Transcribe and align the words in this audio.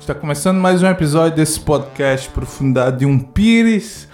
Está 0.00 0.14
começando 0.14 0.58
mais 0.58 0.82
um 0.82 0.86
episódio 0.86 1.36
desse 1.36 1.60
podcast 1.60 2.30
Profundidade 2.30 3.00
de 3.00 3.06
um 3.06 3.18
Pires. 3.18 4.08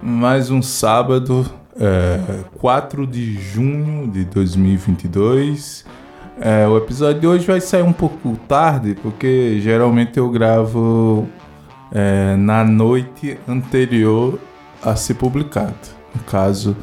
Mais 0.00 0.50
um 0.50 0.62
sábado, 0.62 1.50
é, 1.80 2.44
4 2.58 3.06
de 3.06 3.40
junho 3.40 4.06
de 4.06 4.24
2022. 4.26 5.84
É, 6.40 6.68
o 6.68 6.76
episódio 6.76 7.20
de 7.20 7.26
hoje 7.26 7.46
vai 7.46 7.60
sair 7.60 7.82
um 7.82 7.92
pouco 7.92 8.36
tarde, 8.46 8.94
porque 9.02 9.58
geralmente 9.60 10.18
eu 10.18 10.30
gravo 10.30 11.26
é, 11.90 12.36
na 12.36 12.62
noite 12.62 13.38
anterior 13.48 14.38
a 14.82 14.94
ser 14.94 15.14
publicado. 15.14 15.74
No 16.14 16.22
caso, 16.24 16.76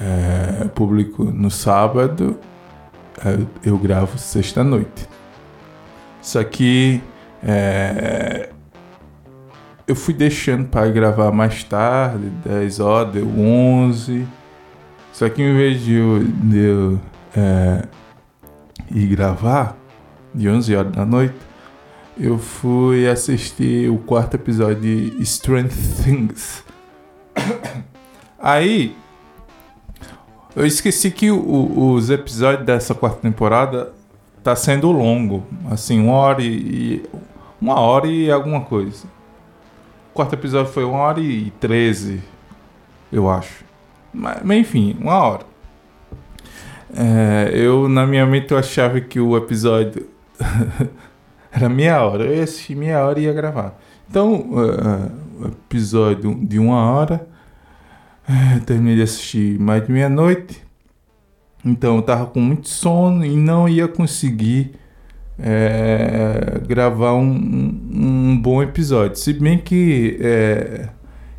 é, 0.00 0.64
publico 0.74 1.24
no 1.24 1.50
sábado, 1.50 2.38
eu 3.64 3.78
gravo 3.78 4.18
sexta-noite. 4.18 5.08
Isso 6.20 6.38
aqui 6.38 7.00
é, 7.46 8.48
eu 9.86 9.94
fui 9.94 10.14
deixando 10.14 10.66
para 10.66 10.88
gravar 10.90 11.30
mais 11.30 11.62
tarde, 11.62 12.30
10 12.44 12.80
horas, 12.80 13.12
deu 13.12 13.28
11. 13.28 14.26
Só 15.12 15.28
que 15.28 15.42
em 15.42 15.54
vez 15.54 15.82
de 15.82 15.94
eu, 15.94 16.24
de 16.24 16.58
eu 16.58 17.00
é, 17.36 17.82
ir 18.90 19.06
gravar, 19.08 19.76
de 20.34 20.48
11 20.48 20.74
horas 20.74 20.92
da 20.92 21.04
noite, 21.04 21.34
eu 22.18 22.38
fui 22.38 23.06
assistir 23.06 23.90
o 23.90 23.98
quarto 23.98 24.34
episódio 24.34 24.80
de 24.80 25.22
Strange 25.22 25.76
Things. 26.02 26.64
Aí, 28.38 28.96
eu 30.56 30.64
esqueci 30.64 31.10
que 31.10 31.30
o, 31.30 31.92
os 31.92 32.08
episódios 32.08 32.64
dessa 32.64 32.94
quarta 32.94 33.20
temporada 33.20 33.92
tá 34.42 34.54
sendo 34.56 34.90
longo, 34.90 35.44
assim, 35.70 36.00
uma 36.00 36.14
hora 36.14 36.42
e, 36.42 37.02
uma 37.64 37.80
hora 37.80 38.06
e 38.06 38.30
alguma 38.30 38.60
coisa. 38.60 39.06
O 40.10 40.12
quarto 40.12 40.34
episódio 40.34 40.70
foi 40.70 40.84
uma 40.84 40.98
hora 40.98 41.18
e 41.18 41.50
treze, 41.52 42.22
eu 43.10 43.28
acho. 43.30 43.64
Mas, 44.12 44.42
mas 44.44 44.58
enfim, 44.58 44.94
uma 45.00 45.14
hora. 45.14 45.46
É, 46.94 47.50
eu, 47.54 47.88
na 47.88 48.06
minha 48.06 48.26
mente, 48.26 48.52
eu 48.52 48.58
achava 48.58 49.00
que 49.00 49.18
o 49.18 49.34
episódio 49.34 50.06
era 51.50 51.70
meia 51.70 52.04
hora. 52.04 52.24
Eu 52.24 52.36
ia 52.36 52.44
assistir 52.44 52.76
meia 52.76 53.02
hora 53.02 53.18
e 53.18 53.22
ia 53.22 53.32
gravar. 53.32 53.80
Então, 54.10 54.34
uh, 54.34 55.46
episódio 55.46 56.34
de 56.44 56.58
uma 56.58 56.90
hora, 56.90 57.26
uh, 58.28 58.60
terminei 58.66 58.96
de 58.96 59.02
assistir 59.02 59.58
mais 59.58 59.86
de 59.86 59.90
meia-noite. 59.90 60.62
Então, 61.64 61.96
eu 61.96 62.02
tava 62.02 62.26
com 62.26 62.40
muito 62.40 62.68
sono 62.68 63.24
e 63.24 63.34
não 63.34 63.66
ia 63.66 63.88
conseguir 63.88 64.74
é, 65.38 66.60
gravar 66.66 67.14
um, 67.14 67.32
um, 67.92 68.40
bom 68.40 68.62
episódio. 68.62 69.16
Se 69.16 69.32
bem 69.32 69.58
que 69.58 70.18
é, 70.20 70.88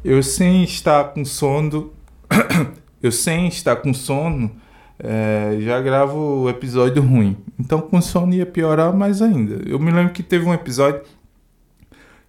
eu 0.03 0.21
sem 0.21 0.63
estar 0.63 1.05
com 1.13 1.23
sono, 1.23 1.93
eu 3.01 3.11
sem 3.11 3.47
estar 3.47 3.77
com 3.77 3.93
sono, 3.93 4.51
é, 4.99 5.57
já 5.61 5.81
gravo 5.81 6.43
o 6.43 6.49
episódio 6.49 7.01
ruim. 7.01 7.37
Então 7.59 7.81
com 7.81 8.01
sono 8.01 8.33
ia 8.33 8.45
piorar 8.45 8.93
mais 8.93 9.21
ainda. 9.21 9.61
Eu 9.67 9.79
me 9.79 9.91
lembro 9.91 10.13
que 10.13 10.23
teve 10.23 10.45
um 10.45 10.53
episódio 10.53 11.01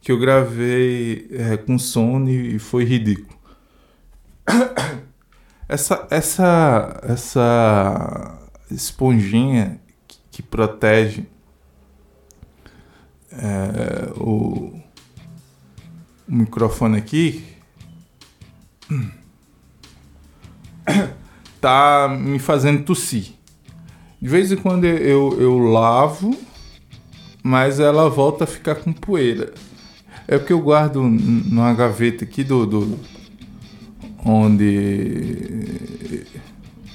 que 0.01 0.13
eu 0.13 0.19
gravei 0.19 1.27
é, 1.33 1.57
com 1.57 1.79
sono 1.79 2.31
e 2.31 2.59
foi 2.59 2.85
ridículo. 2.85 3.37
Essa, 5.69 6.07
essa, 6.13 7.01
essa 7.03 8.39
esponjinha 8.71 9.81
que 10.31 10.41
protege 10.41 11.27
é, 13.39 14.13
o, 14.17 14.73
o 16.29 16.35
microfone 16.35 16.97
aqui 16.97 17.45
tá 21.61 22.17
me 22.19 22.39
fazendo 22.39 22.85
tossir. 22.85 23.33
De 24.21 24.29
vez 24.29 24.51
em 24.51 24.57
quando 24.57 24.85
eu, 24.85 25.37
eu 25.41 25.59
lavo, 25.59 26.37
mas 27.43 27.81
ela 27.81 28.09
volta 28.09 28.45
a 28.45 28.47
ficar 28.47 28.77
com 28.77 28.93
poeira. 28.93 29.53
É 30.27 30.39
porque 30.39 30.53
eu 30.53 30.61
guardo 30.61 31.03
numa 31.03 31.73
gaveta 31.75 32.25
aqui 32.25 32.43
do, 32.43 32.67
do 32.67 32.99
onde 34.25 36.25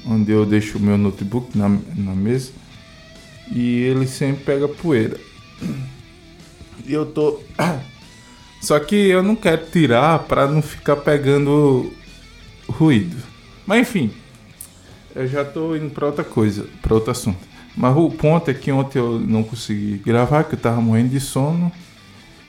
onde 0.05 0.31
eu 0.31 0.45
deixo 0.45 0.77
o 0.77 0.81
meu 0.81 0.97
notebook 0.97 1.57
na, 1.57 1.69
na 1.69 2.13
mesa 2.13 2.51
e 3.53 3.81
ele 3.81 4.07
sempre 4.07 4.43
pega 4.43 4.67
poeira. 4.67 5.17
E 6.85 6.93
eu 6.93 7.05
tô. 7.05 7.39
Só 8.61 8.79
que 8.79 8.95
eu 8.95 9.23
não 9.23 9.35
quero 9.35 9.65
tirar 9.67 10.19
para 10.19 10.47
não 10.47 10.61
ficar 10.61 10.97
pegando 10.97 11.91
ruído. 12.67 13.17
Mas 13.65 13.81
enfim, 13.81 14.11
eu 15.15 15.27
já 15.27 15.43
tô 15.43 15.75
indo 15.75 15.89
para 15.89 16.05
outra 16.05 16.23
coisa, 16.23 16.67
para 16.81 16.93
outro 16.93 17.11
assunto. 17.11 17.39
Mas 17.75 17.95
o 17.95 18.09
ponto 18.09 18.51
é 18.51 18.53
que 18.53 18.71
ontem 18.71 18.99
eu 18.99 19.19
não 19.19 19.43
consegui 19.43 19.97
gravar, 19.97 20.43
que 20.43 20.55
eu 20.55 20.59
tava 20.59 20.81
morrendo 20.81 21.09
de 21.09 21.19
sono. 21.19 21.71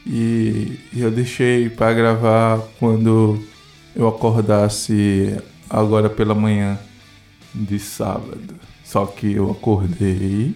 E 0.04 0.80
eu 0.94 1.10
deixei 1.10 1.70
para 1.70 1.94
gravar 1.94 2.58
quando 2.78 3.42
eu 3.94 4.08
acordasse 4.08 5.38
agora 5.70 6.10
pela 6.10 6.34
manhã 6.34 6.78
de 7.54 7.78
sábado. 7.78 8.54
Só 8.84 9.06
que 9.06 9.32
eu 9.32 9.50
acordei 9.50 10.54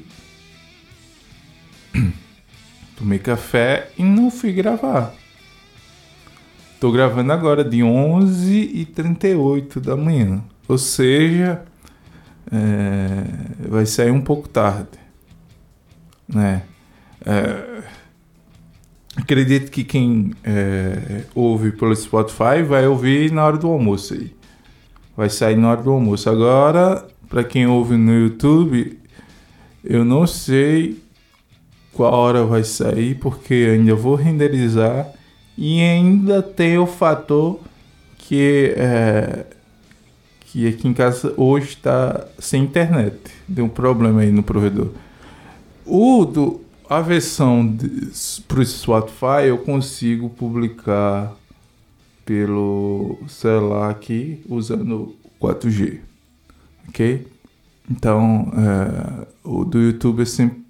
Tomei 2.97 3.19
café 3.19 3.91
e 3.99 4.03
não 4.03 4.31
fui 4.31 4.53
gravar. 4.53 5.15
Tô 6.81 6.91
gravando 6.91 7.33
agora 7.33 7.63
de 7.63 7.79
11h38 7.79 9.81
da 9.81 9.97
manhã. 9.97 10.43
Ou 10.67 10.79
seja, 10.79 11.63
é, 12.51 13.23
vai 13.69 13.87
sair 13.87 14.11
um 14.11 14.21
pouco 14.21 14.49
tarde. 14.49 14.99
Né? 16.27 16.63
É, 17.25 17.83
acredito 19.17 19.71
que 19.71 19.85
quem 19.85 20.33
é, 20.43 21.25
ouve 21.35 21.73
pelo 21.73 21.95
Spotify 21.95 22.63
vai 22.67 22.87
ouvir 22.87 23.31
na 23.31 23.45
hora 23.45 23.59
do 23.59 23.69
almoço 23.69 24.15
aí. 24.15 24.35
Vai 25.17 25.31
sair 25.31 25.57
na 25.57 25.71
hora 25.71 25.83
do 25.83 25.93
almoço. 25.93 26.31
Agora, 26.31 27.07
para 27.29 27.45
quem 27.45 27.67
ouve 27.67 27.97
no 27.97 28.13
YouTube, 28.13 28.99
eu 29.85 30.05
não 30.05 30.27
sei 30.27 31.01
qual 31.97 32.13
hora 32.13 32.45
vai 32.45 32.63
sair, 32.63 33.15
porque 33.15 33.55
ainda 33.73 33.95
vou 33.95 34.15
renderizar 34.15 35.11
e 35.57 35.81
ainda 35.81 36.43
tem 36.43 36.77
o 36.77 36.87
fator 36.87 37.59
que 38.19 38.75
é, 38.77 39.47
que 40.41 40.69
aqui 40.69 40.87
em 40.87 40.93
casa 40.93 41.33
hoje 41.39 41.69
está 41.69 42.27
sem 42.39 42.63
internet. 42.63 43.19
Deu 43.49 43.65
um 43.65 43.69
problema 43.69 44.21
aí 44.21 44.31
no 44.31 44.43
provedor. 44.43 44.91
O 45.87 46.27
do 46.27 46.61
a 46.89 47.01
versão 47.01 47.77
para 48.47 48.61
o 48.61 48.65
Spotify 48.65 49.47
eu 49.47 49.59
consigo 49.59 50.29
publicar 50.29 51.35
pelo 52.25 53.19
celular 53.27 53.91
aqui 53.91 54.41
usando 54.49 55.17
4G, 55.41 56.01
ok? 56.89 57.27
Então 57.91 58.53
é, 58.55 59.27
o 59.43 59.65
do 59.65 59.81
YouTube 59.81 60.23
é 60.23 60.27
sempre 60.27 60.66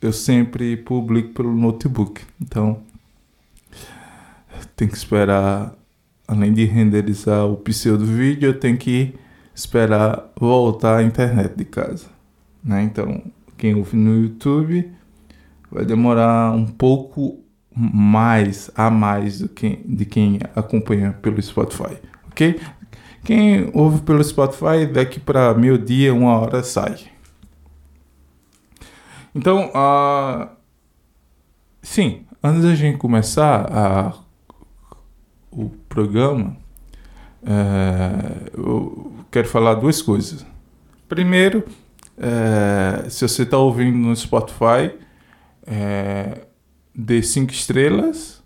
eu 0.00 0.12
sempre 0.12 0.76
publico 0.76 1.34
pelo 1.34 1.54
notebook. 1.54 2.22
Então, 2.40 2.80
tem 4.74 4.88
que 4.88 4.96
esperar, 4.96 5.74
além 6.26 6.52
de 6.52 6.64
renderizar 6.64 7.46
o 7.46 7.56
pseudo 7.56 8.04
vídeo, 8.04 8.48
eu 8.48 8.58
tenho 8.58 8.76
que 8.76 9.14
esperar 9.54 10.30
voltar 10.38 10.98
à 10.98 11.02
internet 11.02 11.54
de 11.54 11.64
casa. 11.64 12.06
Né? 12.64 12.82
Então, 12.82 13.22
quem 13.56 13.74
ouve 13.74 13.96
no 13.96 14.22
YouTube 14.22 14.90
vai 15.70 15.84
demorar 15.84 16.52
um 16.52 16.66
pouco 16.66 17.38
mais 17.74 18.70
a 18.74 18.90
mais 18.90 19.40
do 19.40 19.48
que 19.48 19.80
de 19.84 20.04
quem 20.04 20.40
acompanha 20.56 21.12
pelo 21.12 21.40
Spotify, 21.40 21.96
ok? 22.28 22.60
Quem 23.24 23.70
ouve 23.74 24.00
pelo 24.00 24.24
Spotify 24.24 24.86
daqui 24.90 25.20
para 25.20 25.54
meio 25.54 25.78
dia, 25.78 26.12
uma 26.12 26.38
hora 26.38 26.62
sai. 26.62 26.98
Então, 29.34 29.70
uh, 29.70 30.48
sim, 31.82 32.26
antes 32.42 32.62
da 32.62 32.74
gente 32.74 32.98
começar 32.98 33.66
a, 33.72 34.14
o 35.50 35.70
programa, 35.88 36.56
é, 37.44 38.50
eu 38.52 39.12
quero 39.30 39.48
falar 39.48 39.74
duas 39.74 40.02
coisas. 40.02 40.44
Primeiro, 41.08 41.64
é, 42.18 43.08
se 43.08 43.26
você 43.26 43.42
está 43.42 43.56
ouvindo 43.56 43.96
no 43.96 44.14
Spotify, 44.14 44.94
é, 45.66 46.46
dê 46.94 47.22
cinco 47.22 47.52
estrelas, 47.52 48.42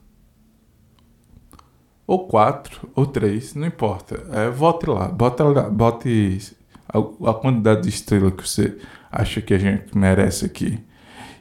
ou 2.06 2.28
quatro, 2.28 2.90
ou 2.94 3.06
três, 3.06 3.54
não 3.54 3.66
importa. 3.66 4.22
Vote 4.50 4.86
lá, 4.90 5.08
bota 5.08 5.44
lá, 5.44 5.70
bote 5.70 6.54
a, 6.86 6.98
a 6.98 7.34
quantidade 7.34 7.82
de 7.82 7.88
estrelas 7.88 8.34
que 8.34 8.46
você 8.46 8.78
acha 9.14 9.40
que 9.40 9.55
a 9.55 9.58
gente 9.58 9.96
merece 9.96 10.44
aqui. 10.44 10.78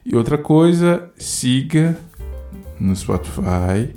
E 0.05 0.15
outra 0.15 0.37
coisa, 0.37 1.09
siga 1.17 1.97
no 2.79 2.95
Spotify, 2.95 3.89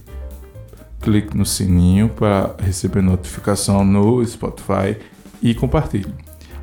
clique 1.00 1.36
no 1.36 1.44
sininho 1.44 2.08
para 2.08 2.56
receber 2.58 3.02
notificação 3.02 3.84
no 3.84 4.24
Spotify 4.24 4.96
e 5.42 5.54
compartilhe. 5.54 6.12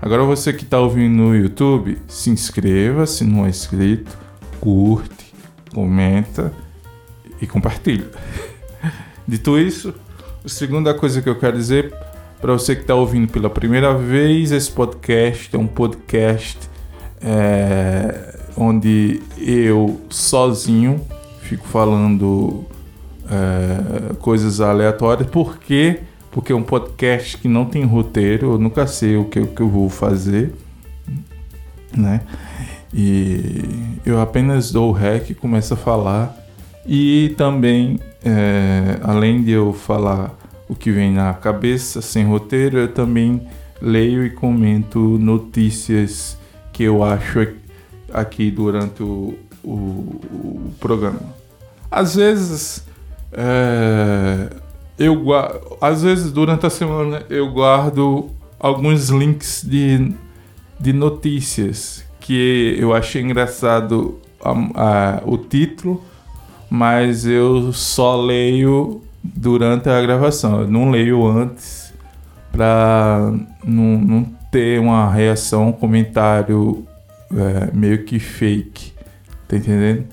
Agora 0.01 0.23
você 0.23 0.51
que 0.51 0.63
está 0.63 0.79
ouvindo 0.79 1.13
no 1.15 1.35
YouTube, 1.35 2.01
se 2.07 2.29
inscreva 2.29 3.05
se 3.05 3.23
não 3.23 3.45
é 3.45 3.49
inscrito, 3.49 4.17
curte, 4.59 5.33
comenta 5.73 6.51
e 7.39 7.45
compartilha. 7.45 8.09
Dito 9.27 9.57
isso, 9.57 9.93
a 10.43 10.49
segunda 10.49 10.93
coisa 10.93 11.21
que 11.21 11.29
eu 11.29 11.37
quero 11.37 11.57
dizer 11.57 11.93
para 12.41 12.53
você 12.53 12.75
que 12.75 12.81
está 12.81 12.95
ouvindo 12.95 13.31
pela 13.31 13.49
primeira 13.49 13.93
vez, 13.93 14.51
esse 14.51 14.69
podcast 14.69 15.55
é 15.55 15.59
um 15.59 15.67
podcast 15.67 16.72
é, 17.23 18.35
onde 18.57 19.21
eu 19.37 20.01
sozinho 20.09 21.01
fico 21.41 21.67
falando 21.67 22.65
é, 23.29 24.13
coisas 24.15 24.59
aleatórias. 24.59 25.29
Por 25.29 25.57
quê? 25.57 26.01
Porque 26.31 26.51
é 26.51 26.55
um 26.55 26.63
podcast 26.63 27.37
que 27.37 27.47
não 27.47 27.65
tem 27.65 27.83
roteiro, 27.83 28.53
eu 28.53 28.57
nunca 28.57 28.87
sei 28.87 29.15
o 29.15 29.25
que, 29.25 29.39
o 29.39 29.47
que 29.47 29.61
eu 29.61 29.69
vou 29.69 29.89
fazer, 29.89 30.53
né? 31.95 32.21
E 32.93 33.63
eu 34.05 34.19
apenas 34.19 34.71
dou 34.71 34.89
o 34.89 34.91
rec 34.91 35.29
e 35.29 35.35
começo 35.35 35.73
a 35.73 35.77
falar. 35.77 36.35
E 36.85 37.33
também, 37.37 37.99
é, 38.23 38.99
além 39.01 39.43
de 39.43 39.51
eu 39.51 39.73
falar 39.73 40.37
o 40.67 40.75
que 40.75 40.91
vem 40.91 41.11
na 41.11 41.33
cabeça, 41.33 42.01
sem 42.01 42.25
roteiro, 42.25 42.77
eu 42.77 42.87
também 42.87 43.41
leio 43.81 44.25
e 44.25 44.29
comento 44.29 44.99
notícias 44.99 46.37
que 46.73 46.83
eu 46.83 47.03
acho 47.03 47.47
aqui 48.11 48.51
durante 48.51 49.01
o, 49.01 49.35
o, 49.63 49.69
o 49.69 50.73
programa. 50.79 51.21
Às 51.89 52.15
vezes, 52.15 52.85
é, 53.31 54.49
eu 54.97 55.23
às 55.79 56.03
vezes 56.03 56.31
durante 56.31 56.65
a 56.65 56.69
semana 56.69 57.23
eu 57.29 57.51
guardo 57.51 58.29
alguns 58.59 59.09
links 59.09 59.63
de, 59.63 60.13
de 60.79 60.93
notícias 60.93 62.03
que 62.19 62.75
eu 62.79 62.93
achei 62.93 63.21
engraçado 63.21 64.19
a, 64.43 64.51
a, 64.51 65.21
o 65.25 65.37
título, 65.37 66.03
mas 66.69 67.25
eu 67.25 67.71
só 67.73 68.19
leio 68.19 69.01
durante 69.23 69.89
a 69.89 70.01
gravação. 70.01 70.61
Eu 70.61 70.67
não 70.67 70.89
leio 70.89 71.25
antes 71.25 71.93
para 72.51 73.33
não, 73.63 73.97
não 73.99 74.42
ter 74.53 74.79
uma 74.79 75.11
reação, 75.11 75.69
um 75.69 75.71
comentário 75.71 76.85
é, 77.35 77.75
meio 77.75 78.05
que 78.05 78.19
fake. 78.19 78.93
Tá 79.47 79.57
entendendo? 79.57 80.05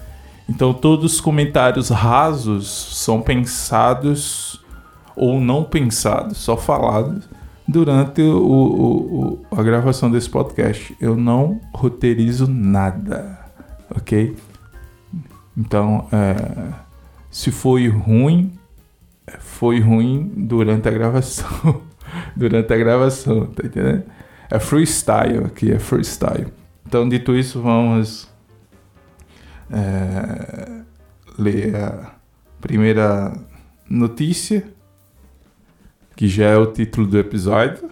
Então 0.49 0.73
todos 0.73 1.15
os 1.15 1.21
comentários 1.21 1.91
rasos 1.91 2.67
são 2.97 3.21
pensados 3.21 4.65
ou 5.15 5.39
não 5.39 5.63
pensados, 5.63 6.39
só 6.39 6.57
falados 6.57 7.29
durante 7.69 8.23
o, 8.23 8.39
o, 8.39 9.45
o, 9.51 9.57
a 9.57 9.63
gravação 9.63 10.11
desse 10.11 10.31
podcast. 10.31 10.97
Eu 10.99 11.15
não 11.15 11.61
roteirizo 11.75 12.49
nada, 12.49 13.39
ok? 13.95 14.35
Então, 15.57 16.09
é, 16.11 16.73
se 17.31 17.51
foi 17.51 17.89
ruim, 17.89 18.53
foi 19.39 19.81
ruim 19.81 20.33
durante 20.35 20.89
a 20.89 20.91
gravação. 20.91 21.83
durante 22.35 22.73
a 22.73 22.77
gravação, 22.77 23.47
tá 23.47 23.67
entendendo? 23.67 24.05
É 24.51 24.59
freestyle 24.59 25.45
aqui, 25.45 25.71
é 25.71 25.79
freestyle. 25.79 26.49
Então, 26.85 27.09
dito 27.09 27.37
isso, 27.37 27.63
vamos 27.63 28.29
é, 29.71 30.83
ler 31.39 31.77
a 31.77 32.13
primeira 32.61 33.33
notícia, 33.89 34.67
que 36.17 36.27
já 36.27 36.47
é 36.47 36.57
o 36.57 36.67
título 36.67 37.07
do 37.07 37.19
episódio, 37.19 37.89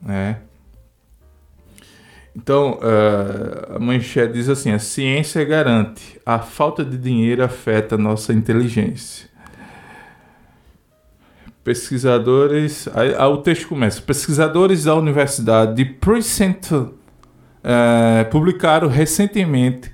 né? 0.00 0.40
Então, 2.34 2.78
uh, 2.78 3.76
a 3.76 3.78
manchete 3.78 4.32
diz 4.32 4.48
assim: 4.48 4.70
a 4.70 4.78
ciência 4.78 5.44
garante, 5.44 6.18
a 6.24 6.38
falta 6.38 6.82
de 6.82 6.96
dinheiro 6.96 7.44
afeta 7.44 7.98
nossa 7.98 8.32
inteligência. 8.32 9.28
Pesquisadores. 11.64 12.88
Aí, 12.94 13.14
aí, 13.14 13.26
o 13.26 13.38
texto 13.38 13.68
começa: 13.68 14.00
pesquisadores 14.00 14.84
da 14.84 14.94
Universidade 14.94 15.74
de 15.74 15.84
Princeton 15.84 16.90
uh, 17.62 18.30
publicaram 18.30 18.88
recentemente 18.88 19.90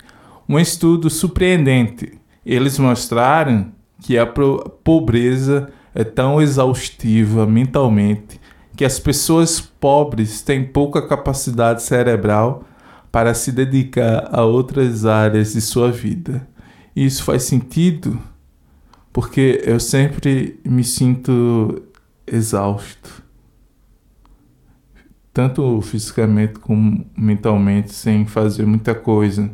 um 0.48 0.58
estudo 0.58 1.10
surpreendente. 1.10 2.18
Eles 2.44 2.78
mostraram 2.78 3.72
que 4.00 4.16
a 4.16 4.26
pobreza 4.26 5.68
é 5.94 6.04
tão 6.04 6.40
exaustiva 6.40 7.46
mentalmente 7.46 8.40
que 8.78 8.84
as 8.84 9.00
pessoas 9.00 9.60
pobres 9.60 10.40
têm 10.40 10.64
pouca 10.64 11.04
capacidade 11.06 11.82
cerebral 11.82 12.62
para 13.10 13.34
se 13.34 13.50
dedicar 13.50 14.28
a 14.30 14.44
outras 14.44 15.04
áreas 15.04 15.54
de 15.54 15.60
sua 15.60 15.90
vida. 15.90 16.46
Isso 16.94 17.24
faz 17.24 17.42
sentido 17.42 18.20
porque 19.18 19.60
eu 19.64 19.80
sempre 19.80 20.60
me 20.64 20.84
sinto 20.84 21.82
exausto 22.24 23.20
tanto 25.34 25.80
fisicamente 25.80 26.60
como 26.60 27.04
mentalmente, 27.16 27.92
sem 27.92 28.24
fazer 28.26 28.64
muita 28.64 28.94
coisa. 28.94 29.50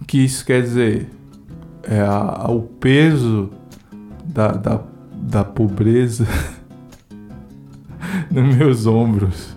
O 0.00 0.04
que 0.04 0.24
isso 0.24 0.46
quer 0.46 0.62
dizer? 0.62 1.08
É 1.82 2.02
a, 2.02 2.48
o 2.48 2.62
peso 2.62 3.50
da, 4.24 4.52
da, 4.52 4.80
da 5.12 5.42
pobreza 5.42 6.24
nos 8.30 8.54
meus 8.56 8.86
ombros. 8.86 9.56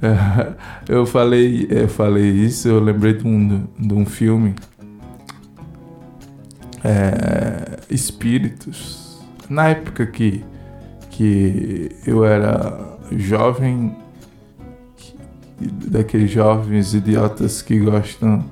É, 0.00 0.54
eu 0.88 1.04
falei, 1.04 1.66
eu 1.68 1.86
falei 1.86 2.30
isso, 2.30 2.66
eu 2.66 2.80
lembrei 2.80 3.12
de 3.12 3.26
um, 3.26 3.66
de 3.78 3.92
um 3.92 4.06
filme. 4.06 4.54
É, 6.82 7.69
Espíritos. 7.90 9.20
Na 9.48 9.68
época 9.68 10.06
que, 10.06 10.44
que 11.10 11.90
eu 12.06 12.24
era 12.24 12.98
jovem, 13.12 13.96
daqueles 15.60 16.30
jovens 16.30 16.94
idiotas 16.94 17.60
que 17.62 17.78
gostam 17.78 18.44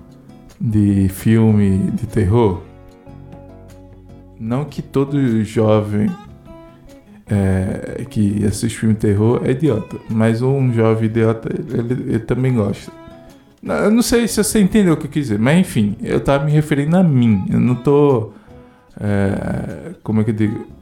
de 0.61 1.09
filme 1.09 1.91
de 1.93 2.07
terror. 2.07 2.63
Não 4.39 4.65
que 4.65 4.83
todo 4.83 5.45
jovem 5.45 6.11
é, 7.27 8.05
que 8.09 8.45
assiste 8.45 8.79
filme 8.79 8.95
de 8.95 9.01
terror 9.01 9.43
é 9.45 9.51
idiota, 9.51 9.97
mas 10.09 10.43
um 10.43 10.73
jovem 10.73 11.07
idiota 11.07 11.49
ele, 11.53 11.93
ele 11.93 12.19
também 12.21 12.55
gosta. 12.55 12.91
Eu 13.63 13.91
não 13.91 14.03
sei 14.03 14.27
se 14.29 14.43
você 14.43 14.61
entendeu 14.61 14.95
o 14.95 14.97
que 14.97 15.07
eu 15.07 15.11
quis 15.11 15.25
dizer, 15.25 15.39
mas 15.39 15.59
enfim, 15.59 15.97
eu 16.01 16.21
tava 16.21 16.45
me 16.45 16.53
referindo 16.53 16.97
a 16.97 17.03
mim. 17.03 17.45
Eu 17.51 17.59
não 17.59 17.75
tô. 17.75 18.33
É, 19.01 19.95
como 20.03 20.21
é 20.21 20.25
que 20.25 20.31
eu 20.31 20.35
digo? 20.35 20.79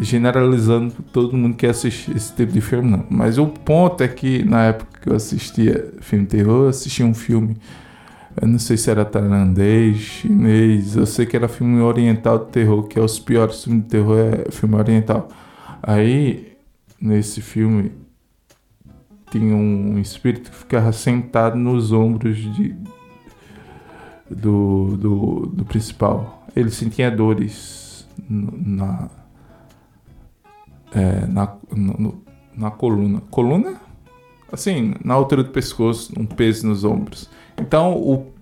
generalizando 0.00 0.94
todo 1.12 1.36
mundo 1.36 1.56
que 1.56 1.66
assiste 1.66 2.10
esse 2.14 2.32
tipo 2.34 2.52
de 2.52 2.60
filme, 2.60 2.90
não. 2.90 3.04
Mas 3.10 3.38
o 3.38 3.46
ponto 3.46 4.02
é 4.02 4.08
que 4.08 4.44
na 4.44 4.66
época 4.66 5.00
que 5.00 5.08
eu 5.08 5.14
assistia 5.14 5.92
filme 6.00 6.26
terror, 6.26 6.64
eu 6.64 6.68
assistia 6.68 7.04
um 7.04 7.14
filme, 7.14 7.56
eu 8.40 8.46
não 8.46 8.58
sei 8.58 8.76
se 8.76 8.90
era 8.90 9.04
tailandês, 9.04 9.96
chinês, 9.98 10.96
eu 10.96 11.06
sei 11.06 11.26
que 11.26 11.36
era 11.36 11.48
filme 11.48 11.80
oriental 11.80 12.38
de 12.38 12.46
terror, 12.52 12.84
que 12.84 12.98
é 12.98 13.02
os 13.02 13.18
piores 13.18 13.64
filmes 13.64 13.84
de 13.84 13.88
terror, 13.88 14.18
é 14.18 14.50
filme 14.50 14.76
oriental. 14.76 15.28
Aí, 15.82 16.56
nesse 17.00 17.40
filme, 17.40 17.92
tinha 19.30 19.54
um 19.54 19.98
espírito 19.98 20.50
que 20.50 20.56
ficava 20.56 20.92
sentado 20.92 21.56
nos 21.56 21.92
ombros 21.92 22.36
de, 22.36 22.74
do, 24.30 24.96
do, 24.96 25.46
do 25.46 25.64
principal. 25.64 26.37
Ele 26.54 26.70
sentia 26.70 27.10
dores 27.10 28.06
na 28.28 29.08
é, 30.92 31.26
na, 31.26 31.56
no, 31.70 32.22
na 32.56 32.70
coluna. 32.70 33.22
Coluna? 33.30 33.80
Assim, 34.50 34.94
na 35.04 35.14
altura 35.14 35.44
do 35.44 35.50
pescoço, 35.50 36.12
um 36.18 36.24
peso 36.24 36.66
nos 36.66 36.84
ombros. 36.84 37.28
Então, 37.56 37.94
o, 37.94 38.32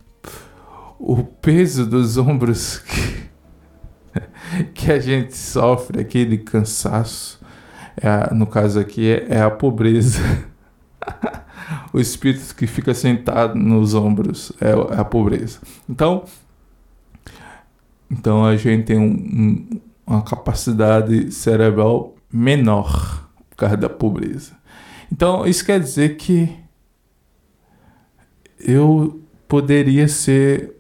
o 0.99 1.25
peso 1.25 1.85
dos 1.85 2.17
ombros 2.17 2.79
que, 2.79 3.31
que 4.75 4.93
a 4.93 5.01
gente 5.01 5.37
sofre 5.37 6.01
aqui 6.01 6.25
de 6.25 6.39
cansaço, 6.39 7.41
é, 7.97 8.33
no 8.33 8.47
caso 8.47 8.79
aqui, 8.79 9.11
é, 9.11 9.27
é 9.31 9.43
a 9.43 9.51
pobreza. 9.51 10.21
o 11.93 11.99
espírito 11.99 12.55
que 12.55 12.67
fica 12.67 12.95
sentado 12.95 13.57
nos 13.57 13.95
ombros 13.95 14.53
é, 14.61 14.71
é 14.97 15.01
a 15.01 15.05
pobreza. 15.05 15.59
Então, 15.89 16.25
então 18.11 18.45
a 18.45 18.57
gente 18.57 18.85
tem 18.85 18.99
um, 18.99 19.13
um, 19.13 19.81
uma 20.07 20.23
capacidade 20.23 21.33
cerebral 21.33 22.15
menor 22.33 23.29
por 23.51 23.57
causa 23.57 23.77
da 23.77 23.89
pobreza. 23.89 24.57
Então, 25.11 25.47
isso 25.47 25.65
quer 25.65 25.81
dizer 25.81 26.17
que 26.17 26.55
eu 28.59 29.23
poderia 29.47 30.09
ser 30.09 30.75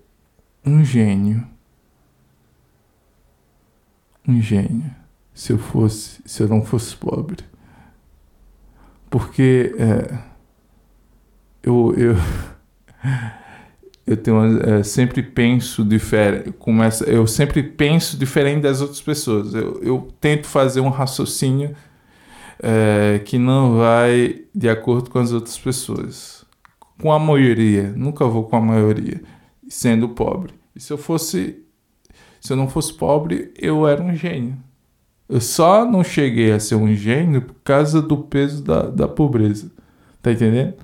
um 0.64 0.84
gênio. 0.84 1.46
um 4.28 4.40
gênio 4.40 4.90
se 5.36 5.52
eu 5.52 5.58
fosse, 5.58 6.22
se 6.24 6.42
eu 6.42 6.48
não 6.48 6.64
fosse 6.64 6.96
pobre. 6.96 7.44
Porque 9.10 9.74
é, 9.78 10.18
eu, 11.62 11.94
eu, 11.96 12.14
eu 14.06 14.16
tenho, 14.16 14.60
é, 14.62 14.82
sempre 14.84 15.20
penso 15.20 15.84
diferente, 15.84 16.54
eu 17.06 17.26
sempre 17.26 17.62
penso 17.62 18.16
diferente 18.16 18.62
das 18.62 18.80
outras 18.80 19.00
pessoas. 19.00 19.52
Eu, 19.52 19.80
eu 19.82 20.08
tento 20.20 20.46
fazer 20.46 20.80
um 20.80 20.90
raciocínio 20.90 21.74
é, 22.62 23.20
que 23.24 23.36
não 23.36 23.76
vai 23.76 24.44
de 24.54 24.68
acordo 24.68 25.10
com 25.10 25.18
as 25.18 25.32
outras 25.32 25.58
pessoas. 25.58 26.44
Com 27.00 27.12
a 27.12 27.18
maioria, 27.18 27.92
nunca 27.96 28.24
vou 28.26 28.44
com 28.44 28.56
a 28.56 28.60
maioria, 28.60 29.20
sendo 29.68 30.10
pobre. 30.10 30.54
E 30.74 30.80
se 30.80 30.92
eu 30.92 30.98
fosse, 30.98 31.62
se 32.40 32.52
eu 32.52 32.56
não 32.56 32.68
fosse 32.68 32.94
pobre, 32.94 33.52
eu 33.58 33.88
era 33.88 34.00
um 34.00 34.14
gênio. 34.14 34.56
Eu 35.28 35.40
só 35.40 35.84
não 35.84 36.04
cheguei 36.04 36.52
a 36.52 36.60
ser 36.60 36.76
um 36.76 36.94
gênio 36.94 37.42
por 37.42 37.56
causa 37.64 38.00
do 38.00 38.18
peso 38.18 38.62
da, 38.62 38.82
da 38.82 39.08
pobreza. 39.08 39.70
Tá 40.22 40.30
entendendo? 40.30 40.74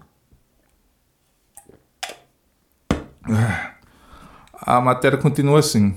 A 4.55 4.81
matéria 4.81 5.19
continua 5.19 5.59
assim. 5.59 5.95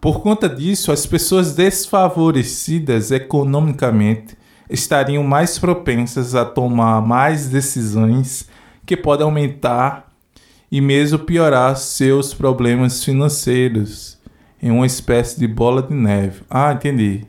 Por 0.00 0.20
conta 0.20 0.48
disso, 0.48 0.92
as 0.92 1.06
pessoas 1.06 1.54
desfavorecidas 1.54 3.10
economicamente 3.10 4.36
estariam 4.68 5.22
mais 5.22 5.58
propensas 5.58 6.34
a 6.34 6.44
tomar 6.44 7.00
mais 7.00 7.48
decisões 7.48 8.48
que 8.84 8.96
podem 8.96 9.24
aumentar 9.24 10.12
e 10.70 10.80
mesmo 10.80 11.18
piorar 11.20 11.76
seus 11.76 12.34
problemas 12.34 13.02
financeiros 13.04 14.18
em 14.60 14.70
uma 14.70 14.86
espécie 14.86 15.38
de 15.38 15.46
bola 15.46 15.82
de 15.82 15.94
neve. 15.94 16.42
Ah, 16.50 16.72
entendi. 16.72 17.26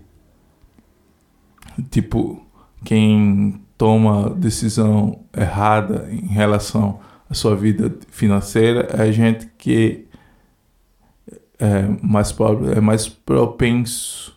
Tipo, 1.89 2.41
quem 2.83 3.61
toma 3.77 4.29
decisão 4.31 5.19
errada 5.35 6.07
em 6.11 6.27
relação 6.27 6.99
à 7.29 7.33
sua 7.33 7.55
vida 7.55 7.93
financeira 8.09 8.87
é 8.93 9.11
gente 9.11 9.49
que 9.57 10.05
é 11.59 11.87
mais 12.01 12.31
pobre, 12.31 12.71
é 12.73 12.81
mais 12.81 13.07
propenso 13.07 14.35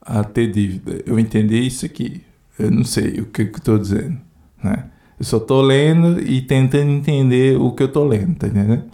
a 0.00 0.22
ter 0.24 0.50
dívida. 0.50 1.02
Eu 1.06 1.18
entendi 1.18 1.66
isso 1.66 1.86
aqui. 1.86 2.22
Eu 2.58 2.70
não 2.70 2.84
sei 2.84 3.20
o 3.20 3.26
que, 3.26 3.42
estou 3.42 3.78
dizendo, 3.78 4.18
né? 4.62 4.84
Eu 5.18 5.24
só 5.24 5.36
estou 5.36 5.62
lendo 5.62 6.20
e 6.20 6.40
tentando 6.42 6.90
entender 6.90 7.58
o 7.58 7.72
que 7.72 7.82
eu 7.82 7.86
estou 7.86 8.06
lendo, 8.06 8.36
tá 8.36 8.46
entendendo? 8.46 8.84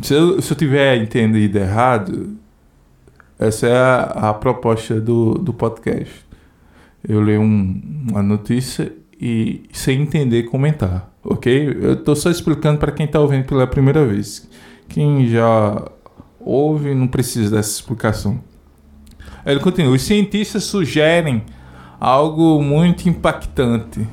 Se 0.00 0.14
eu, 0.14 0.40
se 0.40 0.52
eu 0.52 0.56
tiver 0.56 0.96
entendido 0.96 1.58
errado, 1.58 2.36
essa 3.38 3.66
é 3.66 3.76
a, 3.76 4.30
a 4.30 4.34
proposta 4.34 5.00
do, 5.00 5.34
do 5.34 5.52
podcast. 5.52 6.24
Eu 7.06 7.20
leio 7.20 7.40
um, 7.40 8.06
uma 8.10 8.22
notícia 8.22 8.92
e, 9.22 9.62
sem 9.72 10.02
entender, 10.02 10.42
comentar, 10.44 11.08
ok? 11.22 11.78
Eu 11.80 11.92
estou 11.92 12.16
só 12.16 12.28
explicando 12.28 12.80
para 12.80 12.90
quem 12.90 13.06
está 13.06 13.20
ouvindo 13.20 13.44
pela 13.44 13.68
primeira 13.68 14.04
vez. 14.04 14.50
Quem 14.88 15.28
já 15.28 15.80
ouve 16.40 16.92
não 16.92 17.06
precisa 17.06 17.54
dessa 17.54 17.70
explicação. 17.70 18.40
Ele 19.46 19.60
continua: 19.60 19.94
os 19.94 20.02
cientistas 20.02 20.64
sugerem 20.64 21.44
algo 22.00 22.60
muito 22.60 23.08
impactante. 23.08 24.08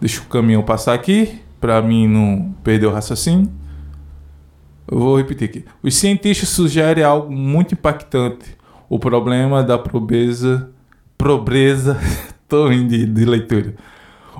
Deixa 0.00 0.22
o 0.22 0.24
caminhão 0.24 0.62
passar 0.62 0.94
aqui, 0.94 1.38
para 1.60 1.82
mim 1.82 2.08
não 2.08 2.54
perder 2.64 2.86
o 2.86 2.90
raciocínio. 2.90 3.52
Eu 4.90 4.98
vou 4.98 5.18
repetir 5.18 5.46
aqui. 5.46 5.64
Os 5.82 5.94
cientistas 5.94 6.48
sugerem 6.48 7.04
algo 7.04 7.30
muito 7.30 7.74
impactante. 7.74 8.56
O 8.88 8.98
problema 8.98 9.62
da 9.62 9.76
pobreza. 9.78 10.70
Pobreza. 11.18 12.00
Tô 12.48 12.72
indo 12.72 12.88
de, 12.88 13.04
de 13.04 13.24
leitura. 13.26 13.74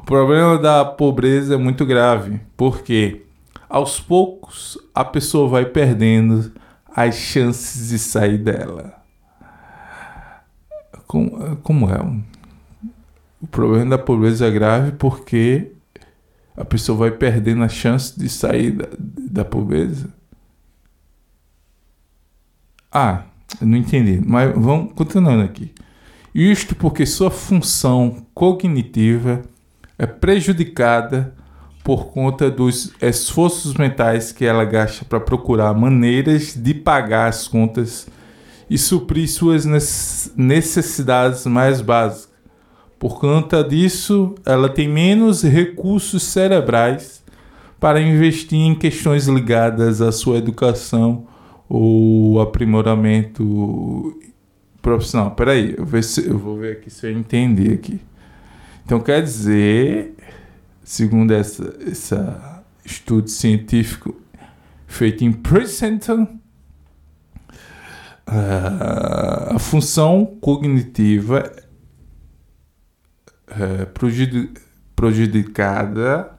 O 0.02 0.04
problema 0.04 0.59
da 0.59 0.85
pobreza 0.85 1.54
é 1.54 1.56
muito 1.56 1.87
grave. 1.87 2.40
Porque 2.56 3.25
aos 3.71 4.00
poucos 4.00 4.76
a 4.92 5.04
pessoa 5.04 5.49
vai 5.49 5.64
perdendo 5.64 6.52
as 6.94 7.14
chances 7.14 7.88
de 7.90 7.99
sair 8.00 8.37
dela. 8.37 9.00
Como, 11.06 11.56
como 11.59 11.88
é? 11.88 12.00
O 13.40 13.47
problema 13.47 13.90
da 13.90 13.99
pobreza 13.99 14.47
é 14.47 14.50
grave 14.50 14.90
porque 14.92 15.71
a 16.56 16.64
pessoa 16.64 16.99
vai 16.99 17.12
perdendo 17.12 17.62
a 17.62 17.68
chance 17.68 18.18
de 18.18 18.28
sair 18.28 18.73
da, 18.73 18.88
da 18.99 19.44
pobreza. 19.44 20.12
Ah, 22.90 23.23
não 23.61 23.78
entendi, 23.78 24.21
mas 24.26 24.52
vamos 24.52 24.94
continuando 24.94 25.44
aqui. 25.44 25.73
Isto 26.35 26.75
porque 26.75 27.06
sua 27.06 27.30
função 27.30 28.26
cognitiva 28.35 29.42
é 30.02 30.06
prejudicada 30.06 31.32
por 31.85 32.06
conta 32.06 32.50
dos 32.50 32.92
esforços 33.00 33.75
mentais 33.75 34.32
que 34.32 34.44
ela 34.44 34.64
gasta 34.64 35.04
para 35.04 35.21
procurar 35.21 35.73
maneiras 35.75 36.56
de 36.56 36.75
pagar 36.75 37.28
as 37.28 37.47
contas 37.47 38.09
e 38.68 38.76
suprir 38.76 39.28
suas 39.28 39.64
necessidades 40.37 41.47
mais 41.47 41.80
básicas. 41.80 42.32
Por 42.99 43.21
conta 43.21 43.62
disso, 43.62 44.35
ela 44.44 44.68
tem 44.68 44.88
menos 44.88 45.44
recursos 45.44 46.25
cerebrais 46.25 47.23
para 47.78 48.00
investir 48.00 48.59
em 48.59 48.75
questões 48.75 49.28
ligadas 49.28 50.02
à 50.02 50.11
sua 50.11 50.38
educação 50.38 51.28
ou 51.68 52.40
aprimoramento 52.40 54.21
profissional. 54.80 55.30
Peraí, 55.30 55.76
eu, 55.78 55.87
eu 56.26 56.38
vou 56.38 56.56
ver 56.56 56.73
aqui 56.73 56.90
se 56.90 57.06
eu 57.06 57.12
entendi 57.12 57.73
aqui. 57.73 58.00
Então 58.84 59.00
quer 59.00 59.22
dizer 59.22 60.14
segundo 60.84 61.32
essa, 61.32 61.74
esse 61.80 62.14
estudo 62.84 63.28
científico 63.28 64.20
feito 64.86 65.24
em 65.24 65.32
Princeton, 65.32 66.24
uh, 68.28 69.54
a 69.54 69.58
função 69.58 70.26
cognitiva 70.40 71.50
é 73.48 73.86
prejudicada 74.94 76.38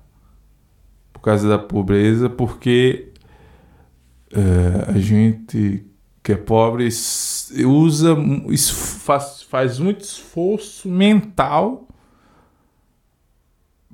por 1.11 1.21
causa 1.21 1.47
da 1.47 1.57
pobreza, 1.57 2.29
porque 2.29 3.11
uh, 4.33 4.91
a 4.95 4.99
gente 4.99 5.85
que 6.21 6.31
é 6.31 6.37
pobre 6.37 6.87
usa 7.65 8.15
faz, 9.03 9.43
faz 9.43 9.77
muito 9.77 10.01
esforço 10.01 10.87
mental 10.87 11.87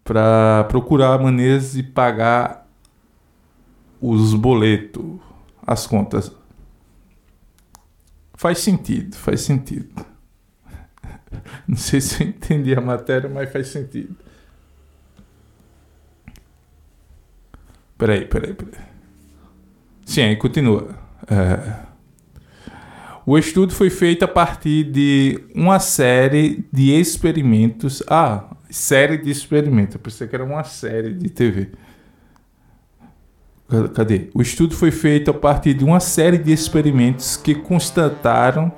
para 0.09 0.63
procurar 0.63 1.19
maneiras 1.19 1.73
de 1.73 1.83
pagar 1.83 2.67
os 4.01 4.33
boletos, 4.33 5.19
as 5.61 5.85
contas. 5.85 6.31
Faz 8.33 8.57
sentido, 8.57 9.15
faz 9.15 9.41
sentido. 9.41 10.03
Não 11.67 11.77
sei 11.77 12.01
se 12.01 12.23
eu 12.23 12.27
entendi 12.27 12.73
a 12.73 12.81
matéria, 12.81 13.29
mas 13.29 13.53
faz 13.53 13.67
sentido. 13.67 14.15
Peraí, 17.95 18.25
peraí, 18.25 18.55
peraí. 18.55 18.83
Sim, 20.07 20.21
aí 20.21 20.35
continua. 20.37 20.97
É... 21.29 21.85
O 23.27 23.37
estudo 23.37 23.71
foi 23.71 23.91
feito 23.91 24.25
a 24.25 24.27
partir 24.27 24.85
de 24.85 25.39
uma 25.53 25.77
série 25.77 26.65
de 26.73 26.99
experimentos. 26.99 28.01
Ah, 28.09 28.55
série 28.69 29.17
de 29.17 29.29
experimentos. 29.29 29.95
Eu 29.95 30.01
pensei 30.01 30.27
que 30.27 30.35
era 30.35 30.43
uma 30.43 30.63
série 30.63 31.13
de 31.13 31.29
TV. 31.29 31.69
Cadê? 33.93 34.29
O 34.33 34.41
estudo 34.41 34.75
foi 34.75 34.89
feito 34.89 35.29
a 35.29 35.33
partir 35.33 35.75
de 35.75 35.83
uma 35.83 35.99
série 35.99 36.37
de 36.37 36.51
experimentos 36.51 37.37
que 37.37 37.53
constataram 37.53 38.71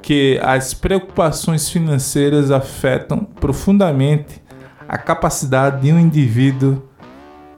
que 0.00 0.38
as 0.42 0.74
preocupações 0.74 1.68
financeiras 1.68 2.50
afetam 2.50 3.24
profundamente 3.24 4.42
a 4.88 4.98
capacidade 4.98 5.82
de 5.82 5.92
um 5.92 5.98
indivíduo 5.98 6.82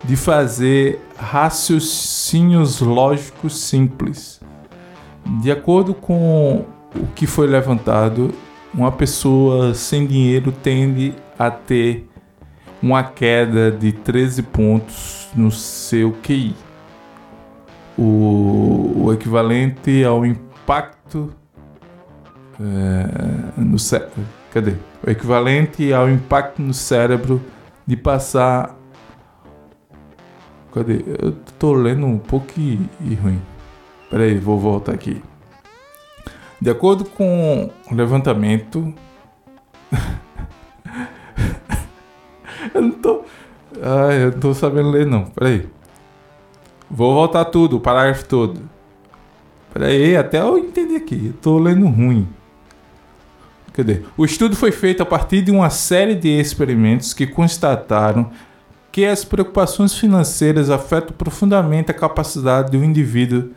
de 0.04 0.16
fazer 0.16 1.00
raciocínios 1.16 2.80
lógicos 2.80 3.60
simples. 3.60 4.40
De 5.40 5.50
acordo 5.50 5.92
com 5.94 6.64
o 6.94 7.06
que 7.14 7.26
foi 7.26 7.46
levantado, 7.46 8.32
uma 8.72 8.92
pessoa 8.92 9.74
sem 9.74 10.06
dinheiro 10.06 10.52
tende 10.52 11.14
a 11.38 11.50
ter 11.50 12.08
uma 12.82 13.02
queda 13.02 13.70
de 13.70 13.92
13 13.92 14.42
pontos 14.42 15.28
no 15.34 15.50
seu 15.50 16.12
QI, 16.22 16.54
o, 17.96 19.04
o 19.04 19.12
equivalente 19.12 20.04
ao 20.04 20.24
impacto 20.24 21.32
é, 22.60 23.60
no 23.60 23.78
cérebro. 23.78 24.24
Cadê? 24.52 24.74
O 25.06 25.10
equivalente 25.10 25.92
ao 25.92 26.08
impacto 26.08 26.62
no 26.62 26.74
cérebro 26.74 27.42
de 27.86 27.96
passar. 27.96 28.74
Cadê? 30.72 31.04
Eu 31.22 31.32
tô 31.58 31.72
lendo 31.72 32.06
um 32.06 32.18
pouco 32.18 32.52
e, 32.58 32.80
e 33.00 33.14
ruim. 33.14 33.40
Peraí, 34.10 34.38
vou 34.38 34.58
voltar 34.58 34.92
aqui. 34.92 35.22
De 36.60 36.70
acordo 36.70 37.04
com 37.04 37.70
o 37.90 37.94
levantamento. 37.94 38.94
eu 42.74 42.82
não 42.82 42.90
tô. 42.90 43.22
Ai, 43.82 44.24
eu 44.24 44.32
não 44.32 44.40
tô 44.40 44.54
sabendo 44.54 44.90
ler, 44.90 45.06
não. 45.06 45.24
Peraí. 45.26 45.66
Vou 46.90 47.14
voltar 47.14 47.44
tudo, 47.46 47.76
o 47.76 47.80
parágrafo 47.80 48.24
todo. 48.26 48.60
Peraí, 49.72 50.16
até 50.16 50.40
eu 50.40 50.56
entender 50.56 50.96
aqui. 50.96 51.26
Eu 51.26 51.32
tô 51.34 51.58
lendo 51.58 51.86
ruim. 51.86 52.26
Cadê? 53.72 54.02
O 54.16 54.24
estudo 54.24 54.56
foi 54.56 54.72
feito 54.72 55.02
a 55.02 55.06
partir 55.06 55.42
de 55.42 55.50
uma 55.50 55.68
série 55.68 56.14
de 56.14 56.28
experimentos 56.28 57.12
que 57.12 57.26
constataram 57.26 58.30
que 58.90 59.04
as 59.04 59.22
preocupações 59.22 59.94
financeiras 59.94 60.70
afetam 60.70 61.14
profundamente 61.14 61.90
a 61.90 61.94
capacidade 61.94 62.70
do 62.70 62.82
indivíduo 62.82 63.50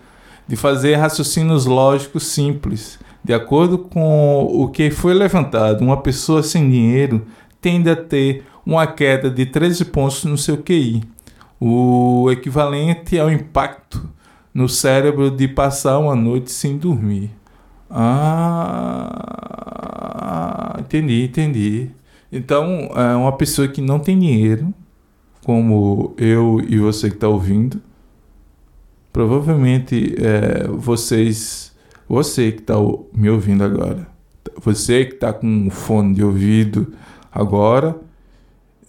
de 0.45 0.57
fazer 0.57 0.95
raciocínios 0.95 1.65
lógicos 1.65 2.27
simples. 2.27 2.99
De 3.23 3.33
acordo 3.33 3.77
com 3.77 4.43
o 4.51 4.67
que 4.67 4.91
foi 4.91 5.13
levantado, 5.13 5.81
uma 5.81 6.01
pessoa 6.01 6.43
sem 6.43 6.69
dinheiro 6.69 7.25
tende 7.61 7.89
a 7.89 7.95
ter 7.95 8.43
uma 8.65 8.85
queda 8.87 9.29
de 9.29 9.45
13 9.45 9.85
pontos 9.85 10.23
no 10.23 10.37
seu 10.37 10.57
QI, 10.57 11.03
o 11.59 12.29
equivalente 12.31 13.19
ao 13.19 13.31
impacto 13.31 14.09
no 14.53 14.69
cérebro 14.69 15.31
de 15.31 15.47
passar 15.47 15.99
uma 15.99 16.15
noite 16.15 16.51
sem 16.51 16.77
dormir. 16.77 17.31
Ah, 17.89 19.15
entendi, 20.79 21.23
entendi. 21.23 21.89
Então, 22.31 22.91
é 22.95 23.15
uma 23.15 23.31
pessoa 23.31 23.67
que 23.67 23.81
não 23.81 23.99
tem 23.99 24.19
dinheiro, 24.19 24.71
como 25.43 26.13
eu 26.17 26.61
e 26.67 26.77
você 26.77 27.09
que 27.09 27.15
está 27.15 27.27
ouvindo, 27.27 27.81
provavelmente 29.11 30.15
é, 30.19 30.67
vocês, 30.67 31.75
você 32.07 32.51
que 32.51 32.61
está 32.61 32.75
me 33.13 33.29
ouvindo 33.29 33.63
agora, 33.63 34.07
você 34.61 35.05
que 35.05 35.15
está 35.15 35.33
com 35.33 35.47
um 35.47 35.71
fone 35.71 36.13
de 36.13 36.23
ouvido 36.23 36.93
agora, 37.31 37.99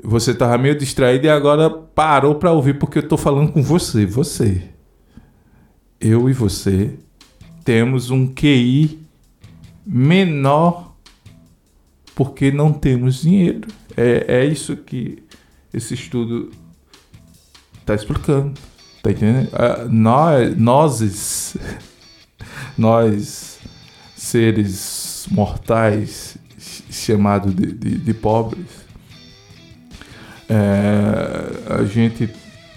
você 0.03 0.31
estava 0.33 0.57
meio 0.59 0.77
distraído 0.77 1.27
e 1.27 1.31
agora 1.31 1.71
parou 1.71 2.35
para 2.35 2.53
ouvir 2.53 2.79
porque 2.79 2.99
eu 2.99 3.03
estou 3.03 3.19
falando 3.19 3.53
com 3.53 3.63
você, 3.63 4.07
você. 4.07 4.63
Eu 6.01 6.29
e 6.29 6.33
você 6.33 6.99
temos 7.65 8.11
um 8.11 8.27
QI 8.27 8.99
menor 9.85 10.95
porque 12.15 12.51
não 12.51 12.73
temos 12.73 13.23
dinheiro. 13.23 13.69
É, 13.97 14.41
é 14.41 14.45
isso 14.45 14.77
que 14.77 15.23
esse 15.73 15.95
estudo 15.95 16.51
está 17.81 17.95
explicando. 17.95 18.55
Tá 19.03 19.11
entendendo? 19.11 19.49
Uh, 19.49 19.89
nós, 19.89 20.57
nós, 20.57 21.57
nós, 22.77 23.59
seres 24.15 25.27
mortais, 25.31 26.30
chamados 26.91 27.55
de, 27.55 27.73
de, 27.73 27.99
de 27.99 28.15
pobres, 28.15 28.67
é, 30.49 31.75
a 31.75 31.85
gente 31.85 32.29